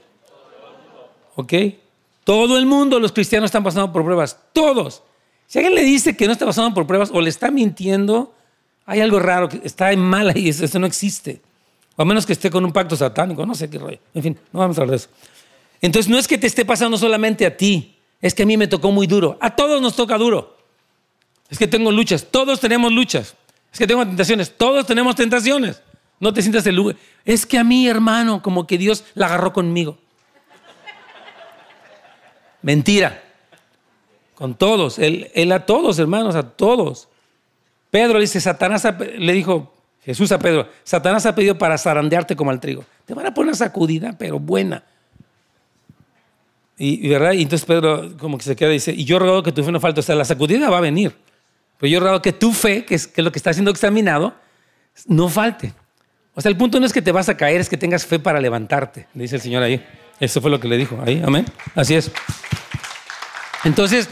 [1.34, 1.52] ¿Ok?
[2.24, 4.38] Todo el mundo, los cristianos están pasando por pruebas.
[4.52, 5.02] Todos.
[5.46, 8.34] Si alguien le dice que no está pasando por pruebas o le está mintiendo,
[8.86, 11.40] hay algo raro, que está mala y eso no existe.
[11.96, 13.98] O a menos que esté con un pacto satánico, no sé qué rollo.
[14.14, 15.08] En fin, no vamos a hablar de eso.
[15.80, 18.66] Entonces no es que te esté pasando solamente a ti, es que a mí me
[18.66, 19.36] tocó muy duro.
[19.40, 20.56] A todos nos toca duro.
[21.50, 23.34] Es que tengo luchas, todos tenemos luchas.
[23.72, 25.82] Es que tengo tentaciones, todos tenemos tentaciones.
[26.20, 26.96] No te sientas el lugar.
[27.24, 29.98] Es que a mí, hermano, como que Dios la agarró conmigo.
[32.64, 33.22] Mentira.
[34.34, 34.98] Con todos.
[34.98, 37.08] Él, él, a todos, hermanos, a todos.
[37.90, 39.72] Pedro le dice, Satanás le dijo
[40.02, 42.84] Jesús a Pedro, Satanás ha pedido para zarandearte como al trigo.
[43.04, 44.82] Te van a poner sacudida, pero buena.
[46.76, 47.32] Y, ¿verdad?
[47.32, 49.70] y entonces Pedro como que se queda y dice, y yo ruego que tu fe
[49.70, 50.00] no falte.
[50.00, 51.14] O sea, la sacudida va a venir.
[51.78, 54.34] Pero yo ruego que tu fe, que es, que lo que está siendo examinado,
[55.06, 55.74] no falte.
[56.34, 58.18] O sea, el punto no es que te vas a caer, es que tengas fe
[58.18, 59.84] para levantarte, dice el Señor ahí.
[60.18, 61.44] Eso fue lo que le dijo ahí, amén.
[61.74, 62.10] Así es.
[63.64, 64.08] Entonces,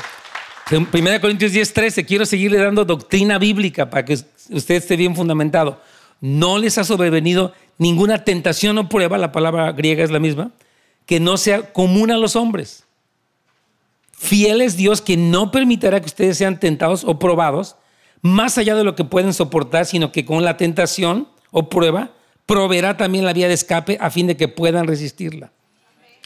[0.71, 5.15] en 1 Corintios 10, 13, quiero seguirle dando doctrina bíblica para que usted esté bien
[5.15, 5.81] fundamentado.
[6.21, 10.53] No les ha sobrevenido ninguna tentación o prueba, la palabra griega es la misma,
[11.05, 12.85] que no sea común a los hombres.
[14.12, 17.77] Fiel es Dios que no permitirá que ustedes sean tentados o probados
[18.21, 22.12] más allá de lo que pueden soportar, sino que con la tentación o prueba
[22.47, 25.51] proveerá también la vía de escape a fin de que puedan resistirla.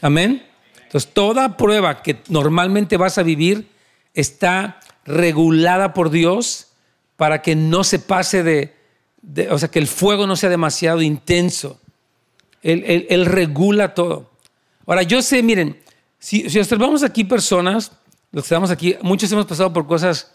[0.01, 0.43] Amén.
[0.87, 3.69] Entonces, toda prueba que normalmente vas a vivir
[4.13, 6.69] está regulada por Dios
[7.15, 8.73] para que no se pase de,
[9.49, 11.79] o sea, que el fuego no sea demasiado intenso.
[12.61, 14.31] él regula todo.
[14.85, 15.77] Ahora, yo sé, miren,
[16.19, 17.91] si, observamos aquí personas,
[18.31, 20.31] los que estamos aquí, muchos hemos pasado por cosas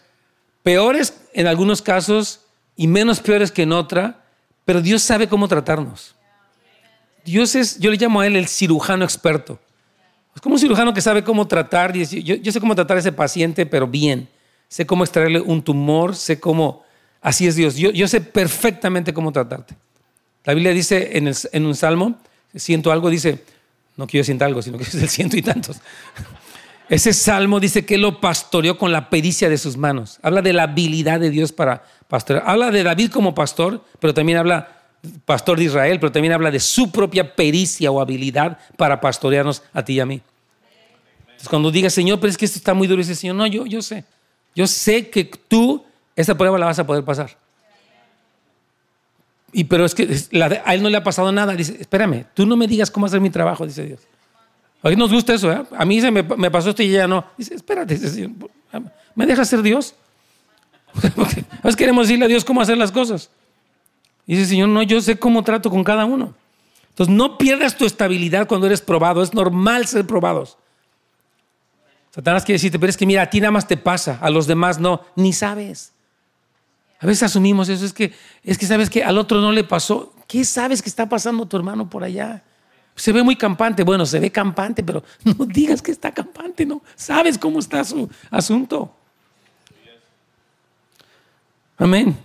[0.61, 2.41] peores en algunos casos
[2.75, 4.23] y menos peores que en otra,
[4.65, 6.15] pero Dios sabe cómo tratarnos.
[7.25, 9.59] Dios es, yo le llamo a Él el cirujano experto.
[10.35, 13.11] Es como un cirujano que sabe cómo tratar, yo, yo sé cómo tratar a ese
[13.11, 14.27] paciente, pero bien.
[14.67, 16.83] Sé cómo extraerle un tumor, sé cómo,
[17.21, 17.75] así es Dios.
[17.75, 19.75] Yo, sé perfectamente cómo tratarte.
[20.45, 22.15] La Biblia dice en, un salmo,
[22.55, 23.43] siento algo, dice,
[23.95, 25.77] no quiero yo algo, sino que es el ciento y tantos.
[26.89, 30.17] Ese salmo dice que lo pastoreó con la pericia de sus manos.
[30.23, 32.43] Habla de la habilidad de Dios para pastorear.
[32.47, 34.82] Habla de David como pastor, pero también habla
[35.25, 39.83] pastor de Israel, pero también habla de su propia pericia o habilidad para pastorearnos a
[39.83, 40.21] ti y a mí.
[41.21, 43.65] Entonces, cuando digas, Señor, pero es que esto está muy duro, dice, Señor, no, yo,
[43.65, 44.05] yo sé.
[44.55, 45.83] Yo sé que tú
[46.15, 47.35] esa prueba la vas a poder pasar.
[49.51, 50.09] Y pero es que
[50.65, 51.55] a él no le ha pasado nada.
[51.55, 53.99] Dice, espérame, tú no me digas cómo hacer mi trabajo, dice Dios.
[54.81, 55.63] A mí nos gusta eso, ¿eh?
[55.77, 57.25] A mí se me, pasó esto y ya no.
[57.37, 57.97] Dice, espérate,
[59.15, 59.95] ¿me deja ser Dios?
[61.63, 63.29] A queremos decirle a Dios cómo hacer las cosas.
[64.25, 66.33] Y dice, Señor, no, yo sé cómo trato con cada uno.
[66.89, 69.21] Entonces, no pierdas tu estabilidad cuando eres probado.
[69.21, 70.57] Es normal ser probados.
[72.13, 74.45] Satanás quiere decirte, pero es que mira, a ti nada más te pasa, a los
[74.45, 75.93] demás no, ni sabes.
[76.99, 80.13] A veces asumimos eso, es que, es que sabes que al otro no le pasó.
[80.27, 82.43] ¿Qué sabes que está pasando tu hermano por allá?
[82.95, 86.83] Se ve muy campante, bueno, se ve campante, pero no digas que está campante, no.
[86.95, 88.95] Sabes cómo está su asunto.
[91.77, 92.15] Amén.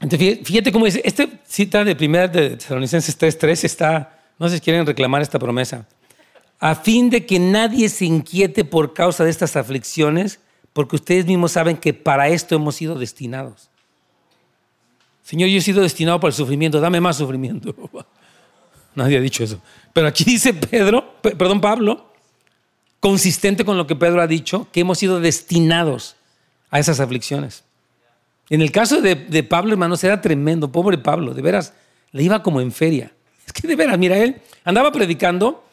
[0.00, 4.60] Entonces, fíjate cómo dice, este cita de primera de Tesalonicenses 3.3 está, no sé si
[4.62, 5.86] quieren reclamar esta promesa,
[6.58, 10.40] a fin de que nadie se inquiete por causa de estas aflicciones,
[10.72, 13.68] porque ustedes mismos saben que para esto hemos sido destinados.
[15.22, 17.74] Señor, yo he sido destinado para el sufrimiento, dame más sufrimiento.
[18.94, 19.60] Nadie ha dicho eso.
[19.92, 22.12] Pero aquí dice Pedro, perdón, Pablo,
[23.00, 26.16] consistente con lo que Pedro ha dicho, que hemos sido destinados
[26.70, 27.64] a esas aflicciones.
[28.50, 31.72] En el caso de, Pablo, hermanos, era tremendo, pobre Pablo, de veras,
[32.10, 33.12] le iba como en feria.
[33.46, 35.64] Es que de veras, mira, él andaba predicando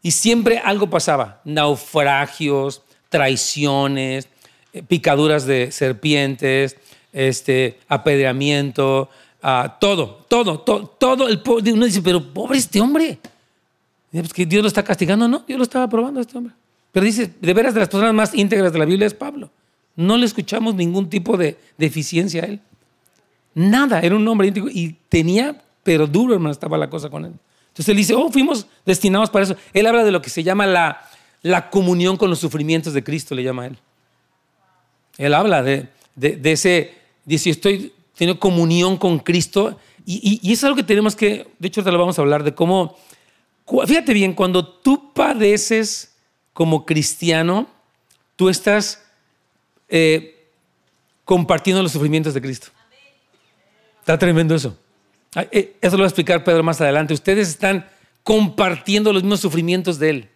[0.00, 4.28] y siempre algo pasaba, naufragios, traiciones,
[4.72, 6.76] eh, picaduras de serpientes,
[7.12, 9.10] este, apedreamiento,
[9.42, 11.28] ah, todo, todo, todo, todo.
[11.28, 13.18] El, uno dice, pero pobre este hombre.
[14.12, 16.54] Pues que Dios lo está castigando, no, Dios lo estaba probando a este hombre.
[16.92, 19.50] Pero dice, de veras, de las personas más íntegras de la Biblia es Pablo.
[20.00, 22.60] No le escuchamos ningún tipo de deficiencia a él.
[23.54, 27.34] Nada, era un hombre íntegro y tenía, pero duro, hermano, estaba la cosa con él.
[27.68, 29.56] Entonces él dice, oh, fuimos destinados para eso.
[29.74, 31.06] Él habla de lo que se llama la,
[31.42, 33.76] la comunión con los sufrimientos de Cristo, le llama él.
[35.18, 36.94] Él habla de, de, ese,
[37.26, 39.78] dice, estoy teniendo comunión con Cristo.
[40.06, 42.54] Y, y, es algo que tenemos que, de hecho, te lo vamos a hablar, de
[42.54, 42.96] cómo,
[43.86, 46.14] fíjate bien, cuando tú padeces
[46.54, 47.66] como cristiano,
[48.36, 49.09] tú estás
[49.90, 50.48] eh,
[51.24, 52.68] compartiendo los sufrimientos de Cristo.
[54.00, 54.76] Está tremendo eso.
[55.52, 57.14] Eh, eso lo va a explicar Pedro más adelante.
[57.14, 57.88] Ustedes están
[58.22, 60.28] compartiendo los mismos sufrimientos de Él.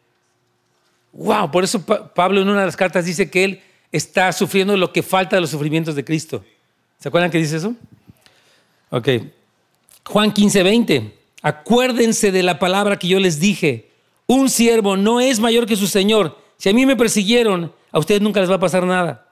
[1.12, 3.62] Wow, por eso Pablo en una de las cartas dice que Él
[3.93, 6.45] está sufriendo lo que falta de los sufrimientos de Cristo.
[6.99, 7.75] ¿Se acuerdan que dice eso?
[8.90, 9.09] Ok.
[10.05, 11.19] Juan 15, 20.
[11.43, 13.90] Acuérdense de la palabra que yo les dije
[14.27, 16.38] un siervo no es mayor que su Señor.
[16.57, 19.23] Si a mí me persiguieron, a ustedes nunca les va a pasar nada.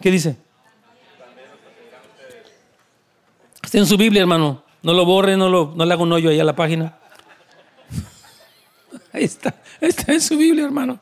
[0.00, 0.36] ¿Qué dice?
[3.62, 4.64] Está en su Biblia, hermano.
[4.82, 6.98] No lo borre, no, lo, no le haga un hoyo ahí a la página.
[9.12, 10.98] Ahí está, está en su Biblia, hermano.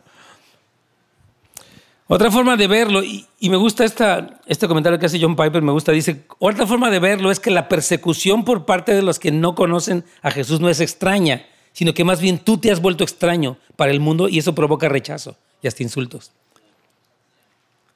[2.11, 5.73] Otra forma de verlo, y, me gusta esta, este comentario que hace John Piper, me
[5.73, 9.31] gusta, dice, otra forma de verlo es que la persecución por parte de los que
[9.31, 13.05] no conocen a Jesús no es extraña, sino que más bien tú te has vuelto
[13.05, 16.33] extraño para el mundo y eso provoca rechazo y hasta insultos.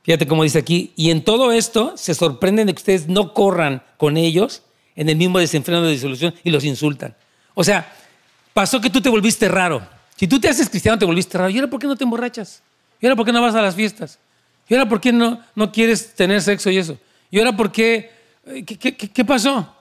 [0.03, 3.83] Fíjate cómo dice aquí, y en todo esto se sorprenden de que ustedes no corran
[3.97, 4.63] con ellos
[4.97, 7.15] en el mismo desenfreno de disolución y los insultan.
[7.55, 7.93] O sea,
[8.53, 9.87] pasó que tú te volviste raro.
[10.17, 11.51] Si tú te haces cristiano, te volviste raro.
[11.51, 12.63] ¿Y ahora por qué no te emborrachas?
[13.01, 14.19] ¿Y ahora por qué no vas a las fiestas?
[14.69, 16.99] ¿Y ahora por qué no, no quieres tener sexo y eso?
[17.31, 18.11] ¿Y ahora por qué?
[18.45, 19.73] ¿Qué, qué, qué pasó?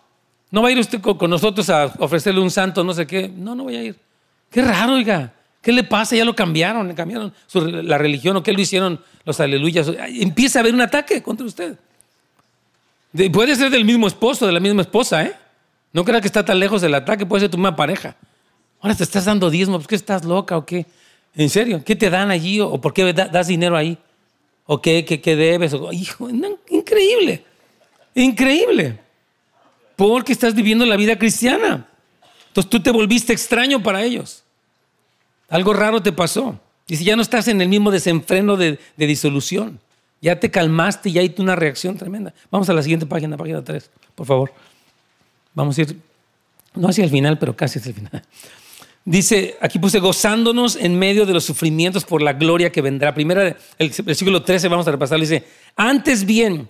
[0.51, 3.27] ¿No va a ir usted con nosotros a ofrecerle un santo, no sé qué?
[3.27, 3.97] No, no voy a ir.
[4.49, 5.33] Qué raro, oiga.
[5.61, 6.15] ¿Qué le pasa?
[6.15, 9.87] Ya lo cambiaron, cambiaron la religión o qué lo hicieron los aleluyas.
[10.07, 11.77] Empieza a haber un ataque contra usted.
[13.31, 15.35] puede ser del mismo esposo, de la misma esposa, ¿eh?
[15.93, 18.15] No crea que está tan lejos del ataque, puede ser tu misma pareja.
[18.79, 20.85] Ahora te estás dando diezmo, ¿por qué estás loca o qué?
[21.35, 21.83] ¿En serio?
[21.85, 23.97] ¿Qué te dan allí o por qué das dinero ahí?
[24.65, 25.75] ¿O qué, qué, debes?
[25.91, 26.29] hijo,
[26.69, 27.43] increíble,
[28.15, 28.99] increíble
[30.01, 31.87] porque estás viviendo la vida cristiana.
[32.47, 34.40] Entonces tú te volviste extraño para ellos.
[35.51, 36.59] Algo raro te pasó.
[36.87, 39.79] Y si ya no estás en el mismo desenfreno de, disolución,
[40.21, 42.33] ya te calmaste y hay una reacción tremenda.
[42.49, 44.53] Vamos a la siguiente página, página 3, por favor.
[45.53, 45.97] Vamos a ir,
[46.73, 48.23] no hacia el final, pero casi hacia el final.
[49.03, 53.13] Dice, aquí puse gozándonos en medio de los sufrimientos por la gloria que vendrá.
[53.13, 55.23] Primera, el versículo 13, vamos a repasarlo.
[55.23, 55.43] Dice,
[55.75, 56.69] antes bien,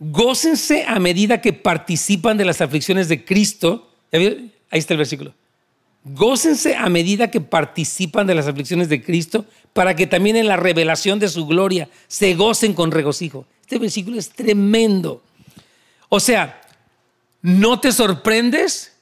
[0.00, 3.88] gócense a medida que participan de las aflicciones de Cristo.
[4.12, 5.32] Ahí está el versículo.
[6.08, 10.56] Gócense a medida que participan de las aflicciones de Cristo, para que también en la
[10.56, 13.44] revelación de su gloria se gocen con regocijo.
[13.62, 15.20] Este versículo es tremendo.
[16.08, 16.62] O sea,
[17.42, 18.96] no te sorprendes,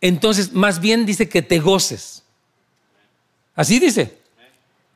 [0.00, 2.22] entonces más bien dice que te goces.
[3.56, 4.16] Así dice.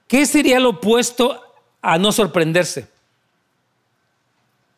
[0.07, 1.43] ¿Qué sería lo opuesto
[1.81, 2.87] a no sorprenderse?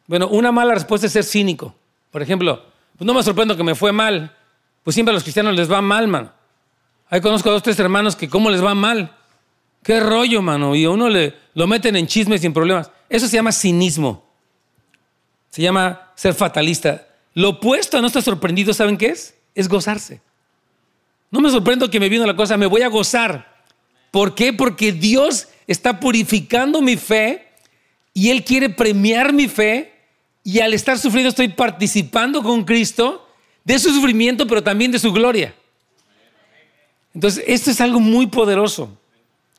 [0.06, 1.74] Bueno, una mala respuesta es ser cínico.
[2.10, 2.62] Por ejemplo,
[2.96, 4.34] pues no me sorprendo que me fue mal.
[4.82, 6.32] Pues siempre a los cristianos les va mal, mano.
[7.08, 9.16] Ahí conozco a dos, tres hermanos que cómo les va mal.
[9.82, 10.74] Qué rollo, mano.
[10.74, 12.90] Y a uno le, lo meten en chismes sin problemas.
[13.08, 14.24] Eso se llama cinismo.
[15.50, 17.06] Se llama ser fatalista.
[17.34, 19.34] Lo opuesto a no estar sorprendido, ¿saben qué es?
[19.54, 20.20] Es gozarse.
[21.30, 23.62] No me sorprendo que me vino la cosa, me voy a gozar.
[24.10, 24.52] ¿Por qué?
[24.52, 27.48] Porque Dios está purificando mi fe
[28.12, 29.92] y Él quiere premiar mi fe
[30.44, 33.26] y al estar sufriendo estoy participando con Cristo
[33.64, 35.54] de su sufrimiento, pero también de su gloria.
[37.14, 38.90] Entonces, esto es algo muy poderoso.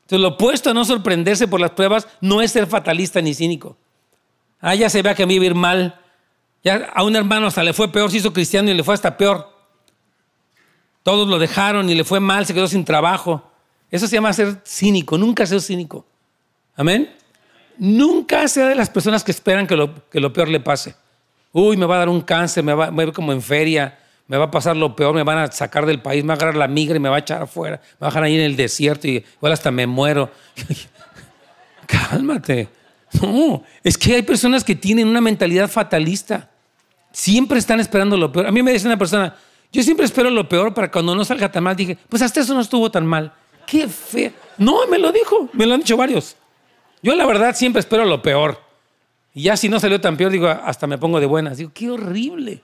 [0.02, 3.78] Entonces, lo opuesto a no sorprenderse por las pruebas no es ser fatalista ni cínico.
[4.60, 6.00] Ah, ya se vea que a mí va a ir mal.
[6.64, 9.18] Ya a un hermano hasta le fue peor, se hizo cristiano y le fue hasta
[9.18, 9.50] peor.
[11.04, 13.52] Todos lo dejaron y le fue mal, se quedó sin trabajo.
[13.92, 16.06] Eso se llama ser cínico, nunca ser cínico.
[16.76, 17.16] Amén.
[17.78, 20.96] Nunca sea de las personas que esperan que lo, peor le pase.
[21.52, 24.38] Uy, me va a dar un cáncer, me va, a ver como en feria, me
[24.38, 26.56] va a pasar lo peor, me van a sacar del país, me va a agarrar
[26.56, 28.56] la migra y me va a echar afuera, me va a dejar ahí en el
[28.56, 30.32] desierto y igual hasta me muero.
[31.86, 32.70] Cálmate.
[33.22, 36.50] No, es que hay personas que tienen una mentalidad fatalista.
[37.12, 38.48] Siempre están esperando lo peor.
[38.48, 39.36] A mí me dice una persona,
[39.72, 41.76] yo siempre espero lo peor para cuando no salga tan mal.
[41.76, 43.32] Dije, pues hasta eso no estuvo tan mal.
[43.66, 44.32] Qué feo.
[44.58, 46.36] No, me lo dijo, me lo han dicho varios.
[47.02, 48.60] Yo la verdad siempre espero lo peor.
[49.34, 51.58] Y ya si no salió tan peor, digo, hasta me pongo de buenas.
[51.58, 52.62] Digo, qué horrible.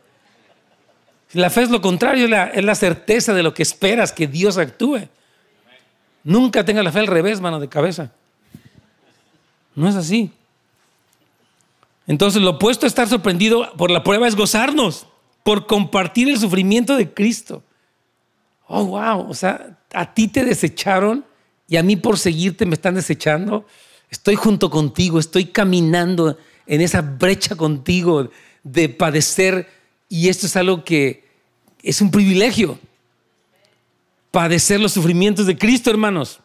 [1.34, 5.08] La fe es lo contrario, es la, certeza de lo que esperas que Dios actúe.
[6.24, 8.12] Nunca tenga la fe al revés, mano de cabeza.
[9.76, 10.32] No es así.
[12.06, 15.08] Entonces, lo opuesto a estar sorprendido por la prueba es gozarnos,
[15.44, 17.64] por compartir el sufrimiento de Cristo.
[18.68, 21.26] Oh, wow, o sea, a ti te desecharon
[21.68, 23.66] y a mí por seguirte me están desechando.
[24.10, 28.30] Estoy junto contigo, estoy caminando en esa brecha contigo
[28.64, 29.81] de padecer
[30.12, 31.24] y esto es algo que
[31.82, 32.78] es un privilegio.
[34.30, 36.42] Padecer los sufrimientos de Cristo, hermanos.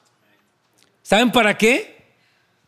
[1.03, 1.97] ¿Saben para qué?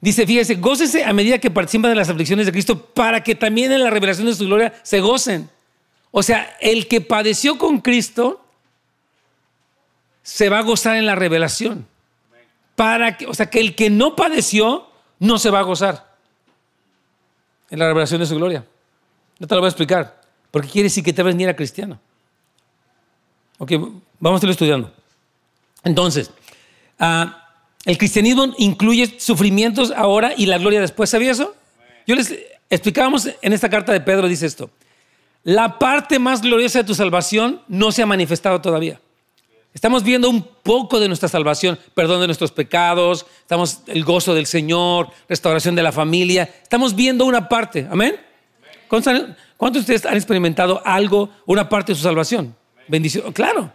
[0.01, 3.71] Dice, fíjese, gócese a medida que participan de las aflicciones de Cristo para que también
[3.71, 5.49] en la revelación de su gloria se gocen.
[6.11, 8.45] O sea, el que padeció con Cristo
[10.25, 11.87] se va a gozar en la revelación.
[12.75, 14.89] Para que, o sea, que el que no padeció
[15.21, 16.17] no se va a gozar
[17.71, 18.67] en la revelación de su gloria.
[19.39, 20.18] No te lo voy a explicar.
[20.51, 21.99] Porque quiere decir que te vas a cristiano.
[23.59, 23.73] Ok,
[24.21, 24.93] vamos a ir estudiando.
[25.85, 26.31] Entonces,
[26.99, 27.49] ah,
[27.85, 31.11] el cristianismo incluye sufrimientos ahora y la gloria después.
[31.11, 31.55] ¿Sabía eso?
[32.07, 32.35] Yo les
[32.71, 34.71] explicábamos en esta carta de Pedro, dice esto.
[35.45, 39.01] La parte más gloriosa de tu salvación no se ha manifestado todavía.
[39.75, 44.47] Estamos viendo un poco de nuestra salvación, perdón de nuestros pecados, estamos el gozo del
[44.47, 46.53] Señor, restauración de la familia.
[46.63, 48.17] Estamos viendo una parte, amén.
[48.89, 52.55] ¿Cuántos, de ustedes han experimentado algo, una parte de su salvación?
[52.89, 53.73] Bendición, claro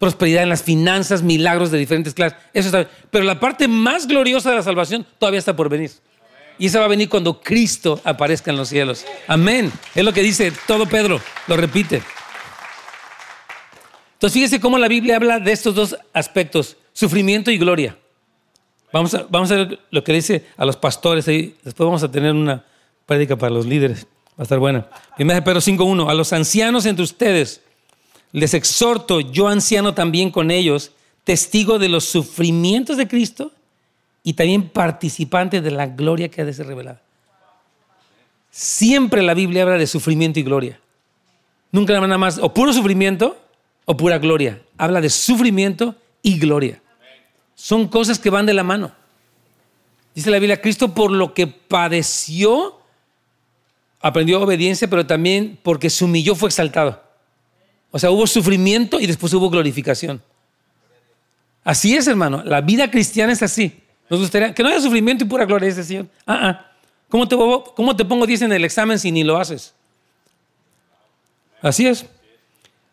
[0.00, 2.38] prosperidad en las finanzas, milagros de diferentes clases.
[2.54, 5.90] Eso está Pero la parte más gloriosa de la salvación todavía está por venir.
[6.58, 9.04] Y esa va a venir cuando Cristo aparezca en los cielos.
[9.28, 9.70] Amén.
[9.94, 11.20] Es lo que dice todo Pedro.
[11.46, 12.02] Lo repite.
[14.14, 17.96] Entonces fíjese cómo la Biblia habla de estos dos aspectos, sufrimiento y gloria.
[18.92, 21.56] Vamos a, vamos a ver lo que dice a los pastores ahí.
[21.62, 22.64] Después vamos a tener una
[23.04, 24.06] prédica para los líderes.
[24.38, 24.88] Va a estar buena.
[25.16, 26.10] Primera de Pedro 5.1.
[26.10, 27.60] A los ancianos entre ustedes
[28.32, 30.92] les exhorto, yo anciano también con ellos,
[31.24, 33.52] testigo de los sufrimientos de Cristo
[34.22, 37.00] y también participante de la gloria que ha de ser revelada.
[38.50, 40.80] Siempre la Biblia habla de sufrimiento y gloria.
[41.72, 43.38] Nunca nada más o puro sufrimiento
[43.84, 44.60] o pura gloria.
[44.76, 46.80] Habla de sufrimiento y gloria.
[47.54, 48.92] Son cosas que van de la mano.
[50.14, 52.79] Dice la Biblia, Cristo por lo que padeció,
[54.00, 57.02] aprendió obediencia, pero también porque se humilló fue exaltado.
[57.90, 60.22] O sea, hubo sufrimiento y después hubo glorificación.
[61.62, 62.42] Así es, hermano.
[62.44, 63.80] La vida cristiana es así.
[64.08, 66.06] Nos gustaría que no haya sufrimiento y pura gloria, dice Señor.
[66.26, 66.66] Ah, ah.
[67.08, 69.74] ¿Cómo te, ¿Cómo te pongo 10 en el examen si ni lo haces?
[71.60, 72.06] Así es.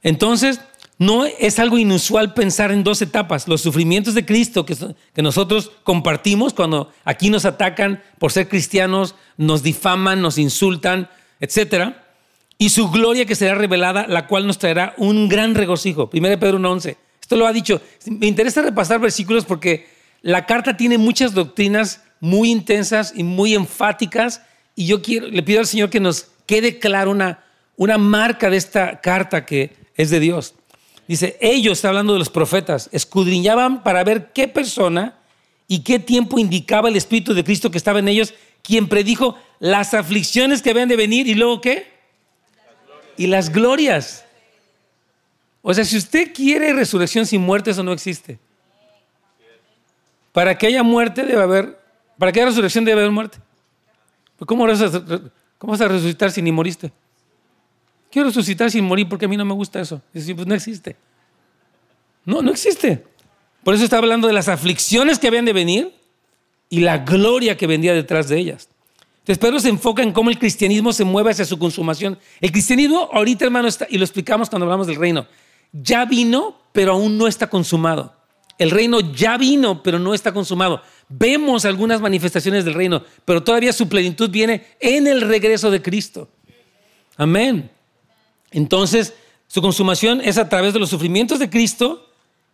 [0.02, 0.60] Entonces,
[1.00, 3.48] no es algo inusual pensar en dos etapas.
[3.48, 4.76] Los sufrimientos de Cristo que,
[5.22, 12.04] nosotros compartimos cuando aquí nos atacan por ser cristianos, nos difaman, nos insultan, etcétera
[12.58, 16.10] y su gloria que será revelada, la cual nos traerá un gran regocijo.
[16.12, 16.98] 1 Pedro 1.11.
[17.22, 17.82] Esto lo ha dicho.
[18.06, 19.88] Me interesa repasar versículos porque
[20.22, 24.42] la carta tiene muchas doctrinas muy intensas y muy enfáticas
[24.76, 27.44] y yo quiero, le pido al Señor que nos quede claro una,
[27.76, 30.56] una marca de esta carta que es de Dios.
[31.08, 35.18] Dice, ellos, está hablando de los profetas, escudriñaban para ver qué persona
[35.68, 39.94] y qué tiempo indicaba el Espíritu de Cristo que estaba en ellos, quien predijo las
[39.94, 41.98] aflicciones que habían de venir y luego qué?
[43.18, 44.24] y las glorias.
[45.62, 48.40] O sea, si usted quiere resurrección sin muerte, eso no existe.
[50.32, 51.78] Para que haya muerte debe haber,
[52.18, 53.40] para que haya resurrección debe haber muerte.
[54.38, 54.66] Pues, ¿Cómo
[55.58, 56.92] ¿Cómo vas a resucitar si ni moriste?
[58.12, 60.02] Quiero resucitar sin morir porque a mí no me gusta eso.
[60.14, 60.96] Es pues no existe.
[62.26, 63.04] No, no existe.
[63.64, 65.94] Por eso está hablando de las aflicciones que habían de venir
[66.70, 68.70] y la gloria que vendía detrás de ellas.
[69.20, 72.18] Entonces Pedro se enfoca en cómo el cristianismo se mueve hacia su consumación.
[72.40, 75.28] El cristianismo ahorita, hermano, está, y lo explicamos cuando hablamos del reino,
[75.74, 78.14] ya vino, pero aún no está consumado.
[78.58, 80.82] El reino ya vino, pero no está consumado.
[81.10, 86.30] Vemos algunas manifestaciones del reino, pero todavía su plenitud viene en el regreso de Cristo.
[87.18, 87.70] Amén.
[88.52, 89.14] Entonces,
[89.48, 92.10] su consumación es a través de los sufrimientos de Cristo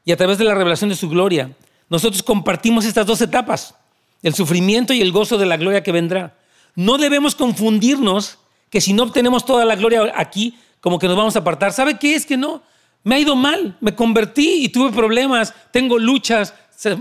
[0.05, 1.51] y a través de la revelación de su gloria.
[1.89, 3.75] Nosotros compartimos estas dos etapas,
[4.21, 6.35] el sufrimiento y el gozo de la gloria que vendrá.
[6.75, 8.37] No debemos confundirnos
[8.69, 11.71] que si no obtenemos toda la gloria aquí, como que nos vamos a apartar.
[11.71, 12.63] ¿Sabe qué es que no?
[13.03, 16.53] Me ha ido mal, me convertí y tuve problemas, tengo luchas.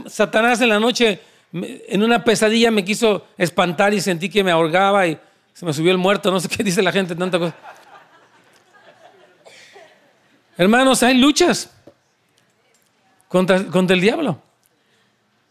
[0.07, 1.21] Satanás en la noche,
[1.53, 5.19] en una pesadilla, me quiso espantar y sentí que me ahogaba y
[5.53, 6.31] se me subió el muerto.
[6.31, 7.57] No sé qué dice la gente, tanta cosa.
[10.57, 11.71] Hermanos, hay luchas
[13.29, 14.41] contra, contra el diablo.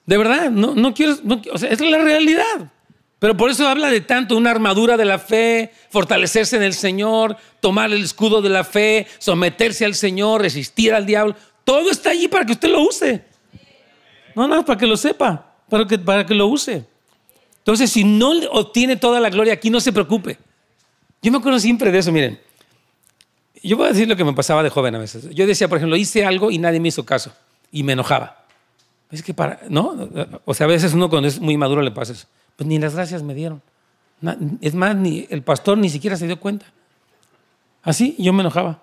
[0.06, 1.18] De verdad, no, no quiero,
[1.52, 2.72] o sea, es la realidad.
[3.20, 7.38] Pero por eso habla de tanto una armadura de la fe, fortalecerse en el Señor,
[7.60, 11.36] tomar el escudo de la fe, someterse al Señor, resistir al diablo.
[11.64, 13.24] Todo está allí para que usted lo use.
[14.36, 16.84] No, no, para que lo sepa, para que, para que lo use.
[17.60, 20.40] Entonces, si no obtiene toda la gloria aquí, no se preocupe.
[21.22, 22.40] Yo me acuerdo siempre de eso, miren.
[23.64, 25.30] Yo voy a decir lo que me pasaba de joven a veces.
[25.30, 27.32] Yo decía, por ejemplo, hice algo y nadie me hizo caso
[27.72, 28.46] y me enojaba.
[29.12, 30.10] Es que para, ¿no?
[30.46, 32.28] O sea, a veces uno cuando es muy maduro le pasa eso.
[32.56, 33.62] Pues ni las gracias me dieron.
[34.62, 36.66] Es más, ni el pastor ni siquiera se dio cuenta.
[37.84, 38.82] Así yo me enojaba.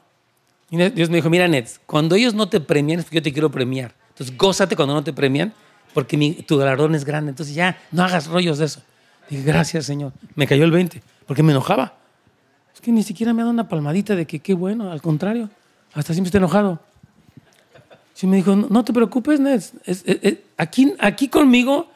[0.70, 3.32] Y Dios me dijo, mira, Nets, cuando ellos no te premian es porque yo te
[3.32, 3.94] quiero premiar.
[4.10, 5.54] Entonces, gózate cuando no te premian
[5.94, 7.30] porque tu galardón es grande.
[7.30, 8.82] Entonces, ya, no hagas rollos de eso.
[9.30, 10.12] Dije, gracias, Señor.
[10.34, 11.94] Me cayó el 20 porque me enojaba.
[12.92, 15.50] Ni siquiera me ha dado una palmadita de que qué bueno, al contrario.
[15.94, 16.80] Hasta siempre estoy enojado.
[18.14, 19.72] Sí me dijo, no, te preocupes, Nets.
[20.56, 21.88] aquí, aquí conmigo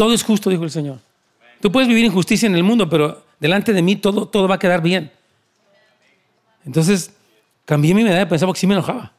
[0.00, 0.98] todo es justo, dijo el Señor.
[1.60, 4.58] Tú puedes vivir injusticia en el mundo, pero delante de mí todo, todo va a
[4.58, 5.12] quedar bien.
[6.64, 7.12] Entonces,
[7.66, 9.12] cambié mi manera de pensar porque sí me enojaba.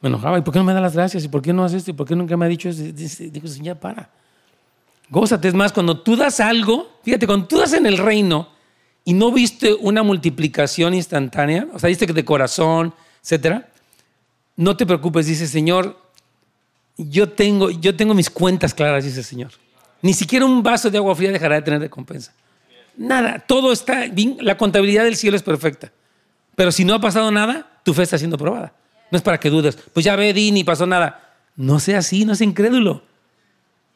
[0.00, 0.38] Me enojaba.
[0.38, 1.24] ¿Y por qué no me da las gracias?
[1.24, 1.90] ¿Y por qué no haces esto?
[1.90, 2.80] ¿Y por qué nunca me ha dicho eso?
[2.82, 4.08] Dijo, Señor, para.
[5.08, 5.48] Gózate.
[5.48, 8.48] Es más, cuando tú das algo, fíjate, cuando tú das en el reino
[9.04, 13.68] y no viste una multiplicación instantánea, o sea, viste que de corazón, etcétera,
[14.56, 15.26] no te preocupes.
[15.26, 15.98] Dice, Señor,
[16.96, 19.52] yo tengo, yo tengo mis cuentas claras, dice Señor.
[20.02, 22.32] Ni siquiera un vaso de agua fría dejará de tener recompensa.
[22.96, 24.36] Nada, todo está bien.
[24.40, 25.92] La contabilidad del cielo es perfecta.
[26.56, 28.74] Pero si no ha pasado nada, tu fe está siendo probada.
[29.10, 29.76] No es para que dudes.
[29.92, 31.34] Pues ya ve, di, ni pasó nada.
[31.56, 33.02] No sea así, no sea incrédulo.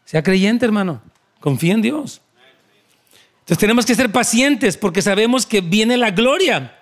[0.05, 1.03] Sea creyente, hermano.
[1.41, 2.21] Confía en Dios.
[3.45, 6.78] Entonces tenemos que ser pacientes porque sabemos que viene la gloria.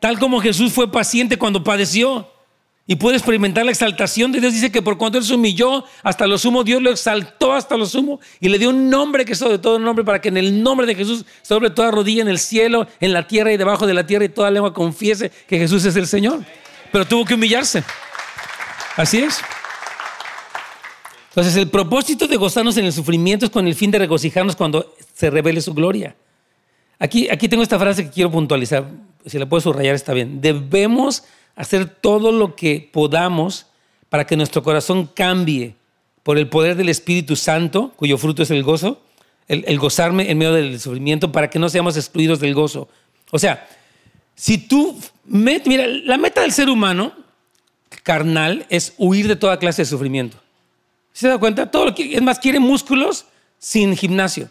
[0.00, 2.28] Tal como Jesús fue paciente cuando padeció
[2.84, 4.52] y puede experimentar la exaltación de Dios.
[4.52, 7.86] Dice que por cuanto Él se humilló hasta lo sumo, Dios lo exaltó hasta lo
[7.86, 10.64] sumo y le dio un nombre que es sobre todo nombre para que en el
[10.64, 13.94] nombre de Jesús, sobre toda rodilla en el cielo, en la tierra y debajo de
[13.94, 16.44] la tierra y toda lengua confiese que Jesús es el Señor.
[16.90, 17.84] Pero tuvo que humillarse.
[18.96, 19.40] Así es.
[21.30, 24.94] Entonces el propósito de gozarnos en el sufrimiento es con el fin de regocijarnos cuando
[25.14, 26.16] se revele su gloria.
[26.98, 28.84] Aquí, aquí tengo esta frase que quiero puntualizar.
[29.24, 30.40] Si la puedo subrayar está bien.
[30.40, 31.24] Debemos
[31.54, 33.66] hacer todo lo que podamos
[34.08, 35.76] para que nuestro corazón cambie
[36.22, 39.00] por el poder del Espíritu Santo, cuyo fruto es el gozo,
[39.46, 42.88] el, gozarme en medio del sufrimiento, para que no seamos excluidos del gozo.
[43.30, 43.68] O sea,
[44.34, 47.12] si tú, mira, la meta del ser humano
[48.02, 50.38] carnal es huir de toda clase de sufrimiento.
[51.12, 51.70] ¿Se da cuenta?
[51.70, 53.26] Todo que, es más, quiere músculos
[53.58, 54.48] sin gimnasio.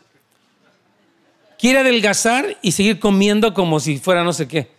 [1.57, 4.69] Quiere adelgazar y seguir comiendo como si fuera no sé qué.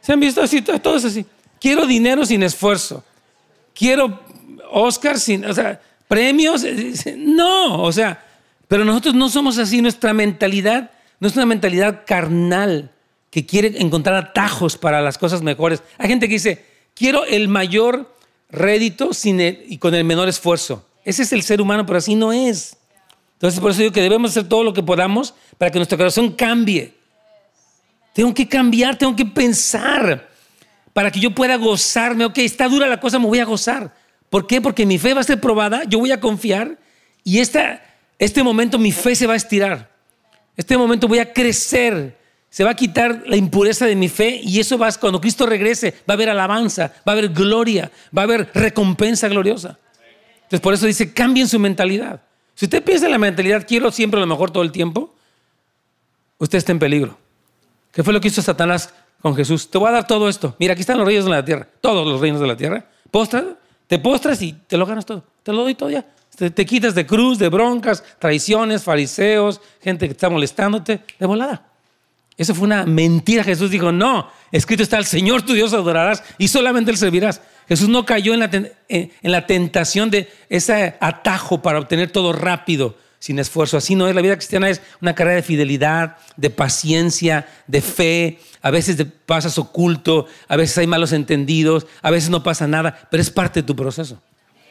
[0.00, 0.62] ¿Se han visto así?
[0.62, 1.26] Todo es así.
[1.60, 3.04] Quiero dinero sin esfuerzo.
[3.74, 4.20] Quiero
[4.70, 6.64] Oscar sin, o sea, premios.
[7.16, 8.24] No, o sea,
[8.68, 9.82] pero nosotros no somos así.
[9.82, 12.92] Nuestra mentalidad no es una mentalidad carnal
[13.30, 15.82] que quiere encontrar atajos para las cosas mejores.
[15.98, 16.64] Hay gente que dice,
[16.94, 18.14] quiero el mayor
[18.50, 20.86] rédito sin y con el menor esfuerzo.
[21.08, 22.76] Ese es el ser humano, pero así no es.
[23.32, 26.32] Entonces, por eso digo que debemos hacer todo lo que podamos para que nuestro corazón
[26.32, 26.92] cambie.
[28.12, 30.28] Tengo que cambiar, tengo que pensar
[30.92, 32.26] para que yo pueda gozarme.
[32.26, 33.94] Ok, está dura la cosa, me voy a gozar.
[34.28, 34.60] ¿Por qué?
[34.60, 36.76] Porque mi fe va a ser probada, yo voy a confiar
[37.24, 37.82] y esta,
[38.18, 39.90] este momento mi fe se va a estirar.
[40.58, 42.18] Este momento voy a crecer,
[42.50, 45.92] se va a quitar la impureza de mi fe y eso va, cuando Cristo regrese,
[46.06, 49.78] va a haber alabanza, va a haber gloria, va a haber recompensa gloriosa.
[50.48, 52.22] Entonces por eso dice, cambien su mentalidad.
[52.54, 55.14] Si usted piensa en la mentalidad, quiero siempre lo mejor todo el tiempo,
[56.38, 57.18] usted está en peligro.
[57.92, 59.68] ¿Qué fue lo que hizo Satanás con Jesús.
[59.70, 60.54] Te voy a dar todo esto.
[60.58, 61.68] Mira, aquí están los reinos de la tierra.
[61.80, 62.84] Todos los reinos de la tierra.
[63.10, 63.44] Postra,
[63.86, 65.24] te postras y te lo ganas todo.
[65.42, 66.04] Te lo doy todo ya.
[66.36, 71.66] Te, quitas de cruz, de broncas, traiciones, fariseos, gente que está molestándote, de volada.
[72.36, 73.42] Eso fue una mentira.
[73.42, 77.40] Jesús dijo, no, escrito está, el Señor tu Dios adorarás y solamente Él servirás.
[77.68, 78.50] Jesús no cayó en la,
[78.88, 83.76] en la tentación de ese atajo para obtener todo rápido, sin esfuerzo.
[83.76, 84.14] Así no es.
[84.14, 88.38] La vida cristiana es una carrera de fidelidad, de paciencia, de fe.
[88.62, 93.06] A veces te pasas oculto, a veces hay malos entendidos, a veces no pasa nada,
[93.10, 94.20] pero es parte de tu proceso.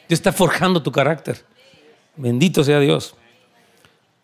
[0.08, 1.44] Dios está forjando tu carácter.
[2.16, 3.14] Bendito sea Dios.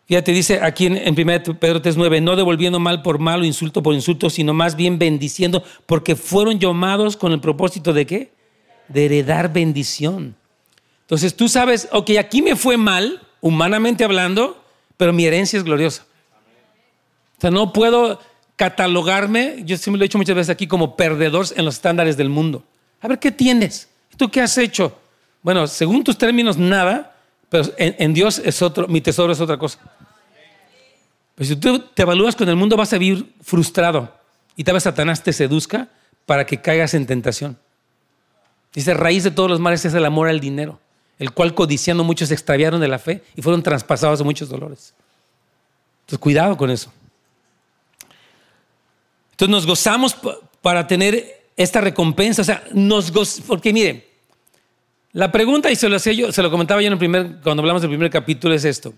[0.07, 3.95] Fíjate, dice aquí en, 1 Pedro 3.9, no devolviendo mal por mal o insulto por
[3.95, 8.34] insulto, sino más bien bendiciendo, porque fueron llamados con el propósito de qué?
[8.87, 10.35] De heredar bendición.
[11.01, 14.63] Entonces tú sabes, ok, aquí me fue mal, humanamente hablando,
[14.97, 16.05] pero mi herencia es gloriosa.
[17.37, 18.19] O sea, no puedo
[18.55, 22.29] catalogarme, yo siempre lo he dicho muchas veces aquí, como perdedor en los estándares del
[22.29, 22.63] mundo.
[23.01, 23.87] A ver, ¿qué tienes?
[24.17, 24.97] ¿Tú qué has hecho?
[25.41, 27.15] Bueno, según tus términos, nada,
[27.49, 29.79] pero en, Dios es otro, mi tesoro es otra cosa.
[31.35, 34.11] Pero si tú te evalúas con el mundo, vas a vivir frustrado
[34.55, 35.89] y tal vez Satanás te seduzca
[36.25, 37.57] para que caigas en tentación.
[38.75, 40.79] Dice, raíz de todos los males es el amor al dinero,
[41.17, 44.93] el cual codiciando muchos se extraviaron de la fe y fueron traspasados de muchos dolores.
[46.01, 46.91] Entonces, cuidado con eso.
[49.31, 50.15] Entonces, nos gozamos
[50.61, 52.43] para tener esta recompensa.
[52.43, 54.07] O sea, nos gozamos, porque mire,
[55.15, 57.81] la pregunta, y se lo, yo, se lo comentaba yo en el primer, cuando hablamos
[57.81, 58.93] del primer capítulo, es esto.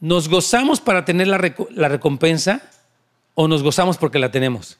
[0.00, 1.38] ¿Nos gozamos para tener la,
[1.88, 2.62] recompensa
[3.34, 4.78] o nos gozamos porque la tenemos?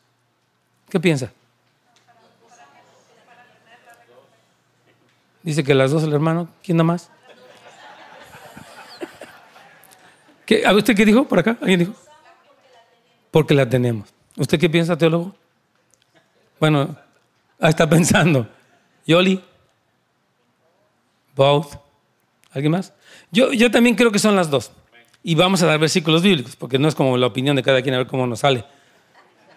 [0.88, 1.32] ¿Qué piensa?
[5.48, 6.46] Dice que las dos el hermano.
[6.62, 7.10] ¿Quién nada más?
[10.44, 11.56] ¿Qué, ¿A usted qué dijo por acá?
[11.62, 11.94] ¿Alguien dijo?
[13.30, 14.12] Porque la tenemos.
[14.36, 15.34] ¿Usted qué piensa, teólogo?
[16.60, 16.94] Bueno,
[17.58, 18.46] ahí está pensando.
[19.06, 19.42] Yoli.
[21.34, 21.78] Both.
[22.50, 22.92] ¿Alguien más?
[23.30, 24.70] Yo, yo también creo que son las dos.
[25.22, 27.94] Y vamos a dar versículos bíblicos, porque no es como la opinión de cada quien
[27.94, 28.66] a ver cómo nos sale.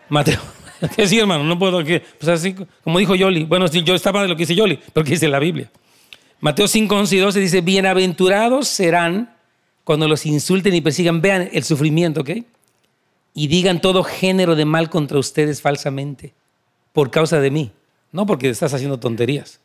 [0.07, 0.39] Mateo.
[0.95, 1.43] ¿Qué sí, hermano?
[1.43, 1.83] No puedo.
[1.83, 3.43] Pues así, como dijo Yoli.
[3.43, 5.69] Bueno, yo estaba de lo que dice Yoli, pero que dice la Biblia.
[6.41, 9.35] Mateo 5, 11 y 12 dice: Bienaventurados serán
[9.83, 11.21] cuando los insulten y persigan.
[11.21, 12.31] Vean el sufrimiento, ¿ok?
[13.35, 16.33] Y digan todo género de mal contra ustedes falsamente,
[16.93, 17.71] por causa de mí.
[18.11, 19.59] No porque estás haciendo tonterías.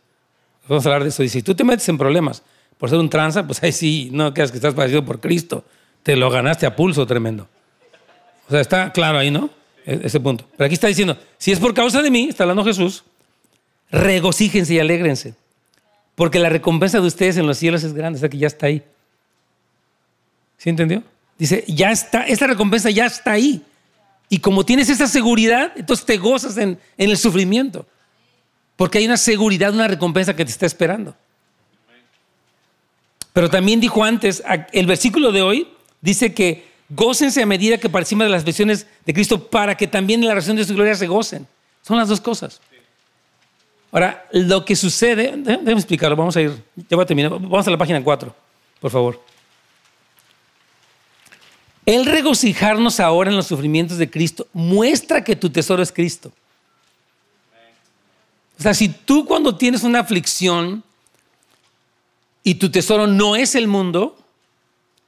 [0.68, 1.22] Vamos a hablar de eso.
[1.22, 2.42] Dice, si tú te metes en problemas
[2.76, 5.64] por ser un tranza, pues ahí sí, no creas que estás padecido por Cristo.
[6.02, 7.48] Te lo ganaste a pulso tremendo.
[8.48, 9.48] O sea, está claro ahí, ¿no?
[9.86, 10.44] E-, ese punto.
[10.56, 13.02] Pero aquí está diciendo, si es por causa de mí, está hablando Jesús,
[13.90, 15.34] regocíjense y alégrense.
[16.16, 18.66] Porque la recompensa de ustedes en los cielos es grande, o sea que ya está
[18.66, 18.82] ahí.
[20.56, 21.04] ¿Sí entendió?
[21.38, 23.62] Dice, ya está, esta recompensa ya está ahí.
[24.28, 27.86] Y como tienes esa seguridad, entonces te gozas en, el sufrimiento.
[28.76, 31.14] Porque hay una seguridad, una recompensa que te está esperando.
[33.34, 34.42] Pero también dijo antes,
[34.72, 35.68] el versículo de hoy
[36.00, 40.22] dice que gócense a medida que participan de las visiones de Cristo para que también
[40.22, 41.46] en la razón de su gloria se gocen.
[41.82, 42.60] Son las dos cosas.
[43.92, 47.70] Ahora, lo que sucede, déjame explicarlo, vamos a ir, ya voy a terminar, vamos a
[47.70, 48.34] la página 4,
[48.80, 49.20] por favor.
[51.86, 56.32] El regocijarnos ahora en los sufrimientos de Cristo muestra que tu tesoro es Cristo.
[58.58, 60.82] O sea, si tú cuando tienes una aflicción
[62.42, 64.18] y tu tesoro no es el mundo,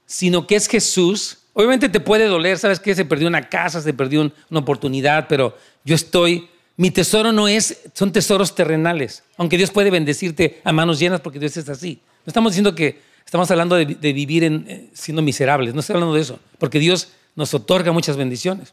[0.06, 3.92] sino que es Jesús, obviamente te puede doler, sabes que se perdió una casa, se
[3.92, 6.48] perdió una oportunidad, pero yo estoy,
[6.78, 11.38] mi tesoro no es, son tesoros terrenales, aunque Dios puede bendecirte a manos llenas porque
[11.38, 12.00] Dios es así.
[12.24, 16.22] No estamos diciendo que estamos hablando de, vivir eh, siendo miserables, no estoy hablando de
[16.22, 18.72] eso, porque Dios nos otorga muchas bendiciones,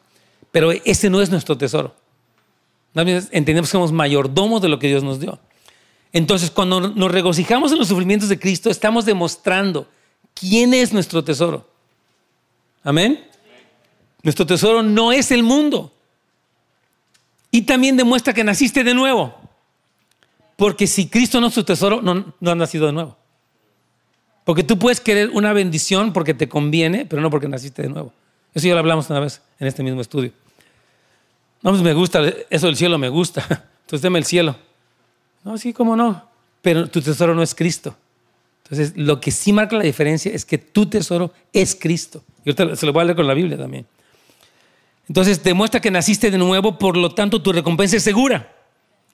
[0.51, 1.93] pero ese no es nuestro tesoro
[2.95, 5.39] entendemos que somos mayordomos de lo que Dios nos dio.
[6.13, 9.87] Entonces, cuando nos regocijamos en los sufrimientos de Cristo, estamos demostrando
[10.33, 11.67] quién es nuestro tesoro.
[12.83, 13.25] Amén.
[14.23, 15.91] Nuestro tesoro no es el mundo.
[17.55, 19.33] Y también demuestra que naciste de nuevo.
[20.57, 23.15] Porque si Cristo no es tu tesoro, no, no has nacido de nuevo.
[24.43, 28.11] Porque tú puedes querer una bendición porque te conviene, pero no porque naciste de nuevo.
[28.53, 30.33] Eso ya lo hablamos una vez en este mismo estudio.
[31.61, 33.41] No, pues me gusta, eso del cielo me gusta.
[33.83, 34.57] Entonces deme el cielo.
[35.45, 36.27] No, sí, cómo no.
[36.61, 37.95] Pero tu tesoro no es Cristo.
[38.65, 42.21] Entonces, lo que sí marca la diferencia es que tu tesoro es Cristo.
[42.43, 43.85] Y ahorita se lo voy a leer con la Biblia también.
[45.07, 48.51] Entonces, demuestra que naciste de nuevo, por lo tanto, tu recompensa es segura.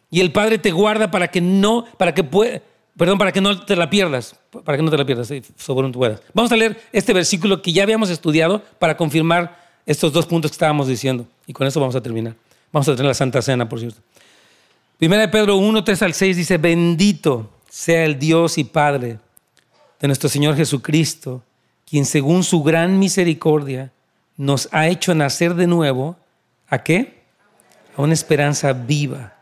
[0.10, 2.62] Y el Padre te guarda para que no, para que pueda,
[2.98, 5.92] perdón, para que no te la pierdas, para que no te la pierdas, sobre un
[5.92, 6.22] puedas.
[6.34, 10.56] Vamos a leer este versículo que ya habíamos estudiado para confirmar estos dos puntos que
[10.56, 11.26] estábamos diciendo.
[11.48, 12.36] Y con eso vamos a terminar.
[12.72, 14.00] Vamos a tener la Santa Cena, por cierto.
[14.98, 19.18] Primera de Pedro 1, 3 al 6 dice, bendito sea el Dios y Padre
[20.00, 21.42] de nuestro Señor Jesucristo,
[21.90, 23.92] quien según su gran misericordia
[24.42, 26.18] nos ha hecho nacer de nuevo,
[26.68, 27.22] ¿a qué?
[27.96, 29.36] A una esperanza viva,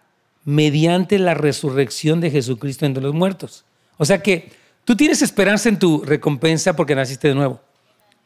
[0.44, 3.64] mediante la resurrección de Jesucristo entre los muertos.
[3.96, 4.52] O sea que
[4.84, 7.62] tú tienes esperanza en tu recompensa porque naciste de nuevo.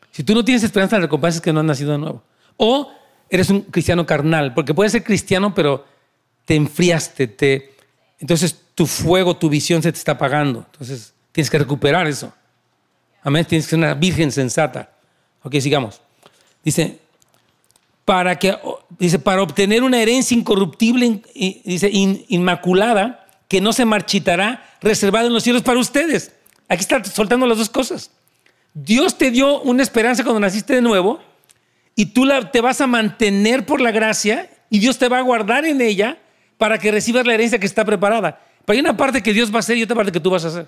[0.09, 2.24] Si tú no tienes esperanza, la recompensa es que no has nacido de nuevo.
[2.57, 2.91] O
[3.30, 5.86] eres un cristiano carnal, porque puedes ser cristiano, pero
[6.43, 7.76] te enfriaste, te...
[8.17, 10.65] entonces tu fuego, tu visión se te está apagando.
[10.71, 12.34] Entonces tienes que recuperar eso.
[13.21, 13.45] Amén.
[13.45, 14.89] Tienes que ser una virgen sensata.
[15.43, 16.01] Ok, sigamos.
[16.64, 16.99] Dice,
[18.05, 18.57] para que,
[18.97, 21.22] dice, para obtener una herencia incorruptible,
[21.66, 26.34] dice, inmaculada, que no se marchitará, reservada en los cielos para ustedes.
[26.68, 28.11] Aquí está soltando las dos cosas.
[28.74, 31.22] Dios te dio una esperanza cuando naciste de nuevo
[31.95, 35.22] y tú la, te vas a mantener por la gracia y Dios te va a
[35.22, 36.18] guardar en ella
[36.57, 38.41] para que recibas la herencia que está preparada.
[38.66, 40.45] Pero hay una parte que Dios va a hacer y otra parte que tú vas
[40.45, 40.68] a hacer.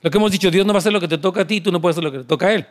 [0.00, 1.60] Lo que hemos dicho, Dios no va a hacer lo que te toca a ti
[1.60, 2.66] tú no puedes hacer lo que te toca a Él.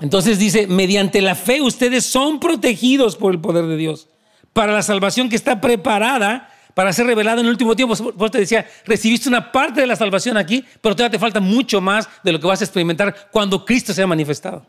[0.00, 4.08] Entonces dice, mediante la fe ustedes son protegidos por el poder de Dios
[4.52, 7.94] para la salvación que está preparada para ser revelada en el último tiempo.
[8.14, 11.80] Vos te decía, recibiste una parte de la salvación aquí, pero todavía te falta mucho
[11.80, 14.64] más de lo que vas a experimentar cuando Cristo sea manifestado.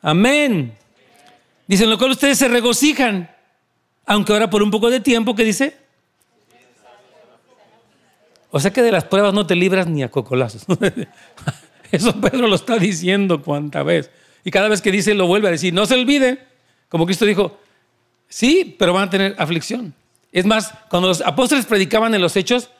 [0.00, 0.72] Amén.
[1.66, 3.30] Dice, en lo cual ustedes se regocijan,
[4.06, 5.76] aunque ahora por un poco de tiempo, ¿qué dice?
[8.50, 10.64] O sea que de las pruebas no te libras ni a cocolazos.
[11.92, 14.10] Eso Pedro lo está diciendo cuánta vez.
[14.44, 15.72] Y cada vez que dice, lo vuelve a decir.
[15.72, 16.38] No se olvide,
[16.88, 17.58] como Cristo dijo,
[18.28, 19.94] sí, pero van a tener aflicción.
[20.32, 22.70] Es más, cuando los apóstoles predicaban en los hechos,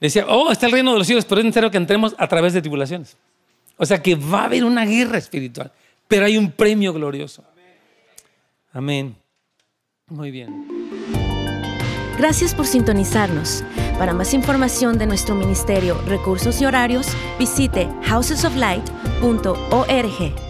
[0.00, 2.52] decía, oh, está el reino de los cielos, pero es necesario que entremos a través
[2.54, 3.16] de tribulaciones.
[3.76, 5.70] O sea que va a haber una guerra espiritual,
[6.08, 7.44] pero hay un premio glorioso.
[8.72, 9.16] Amén.
[10.08, 10.66] Muy bien.
[12.18, 13.62] Gracias por sintonizarnos.
[13.98, 17.06] Para más información de nuestro ministerio, recursos y horarios,
[17.38, 20.45] visite housesoflight.org.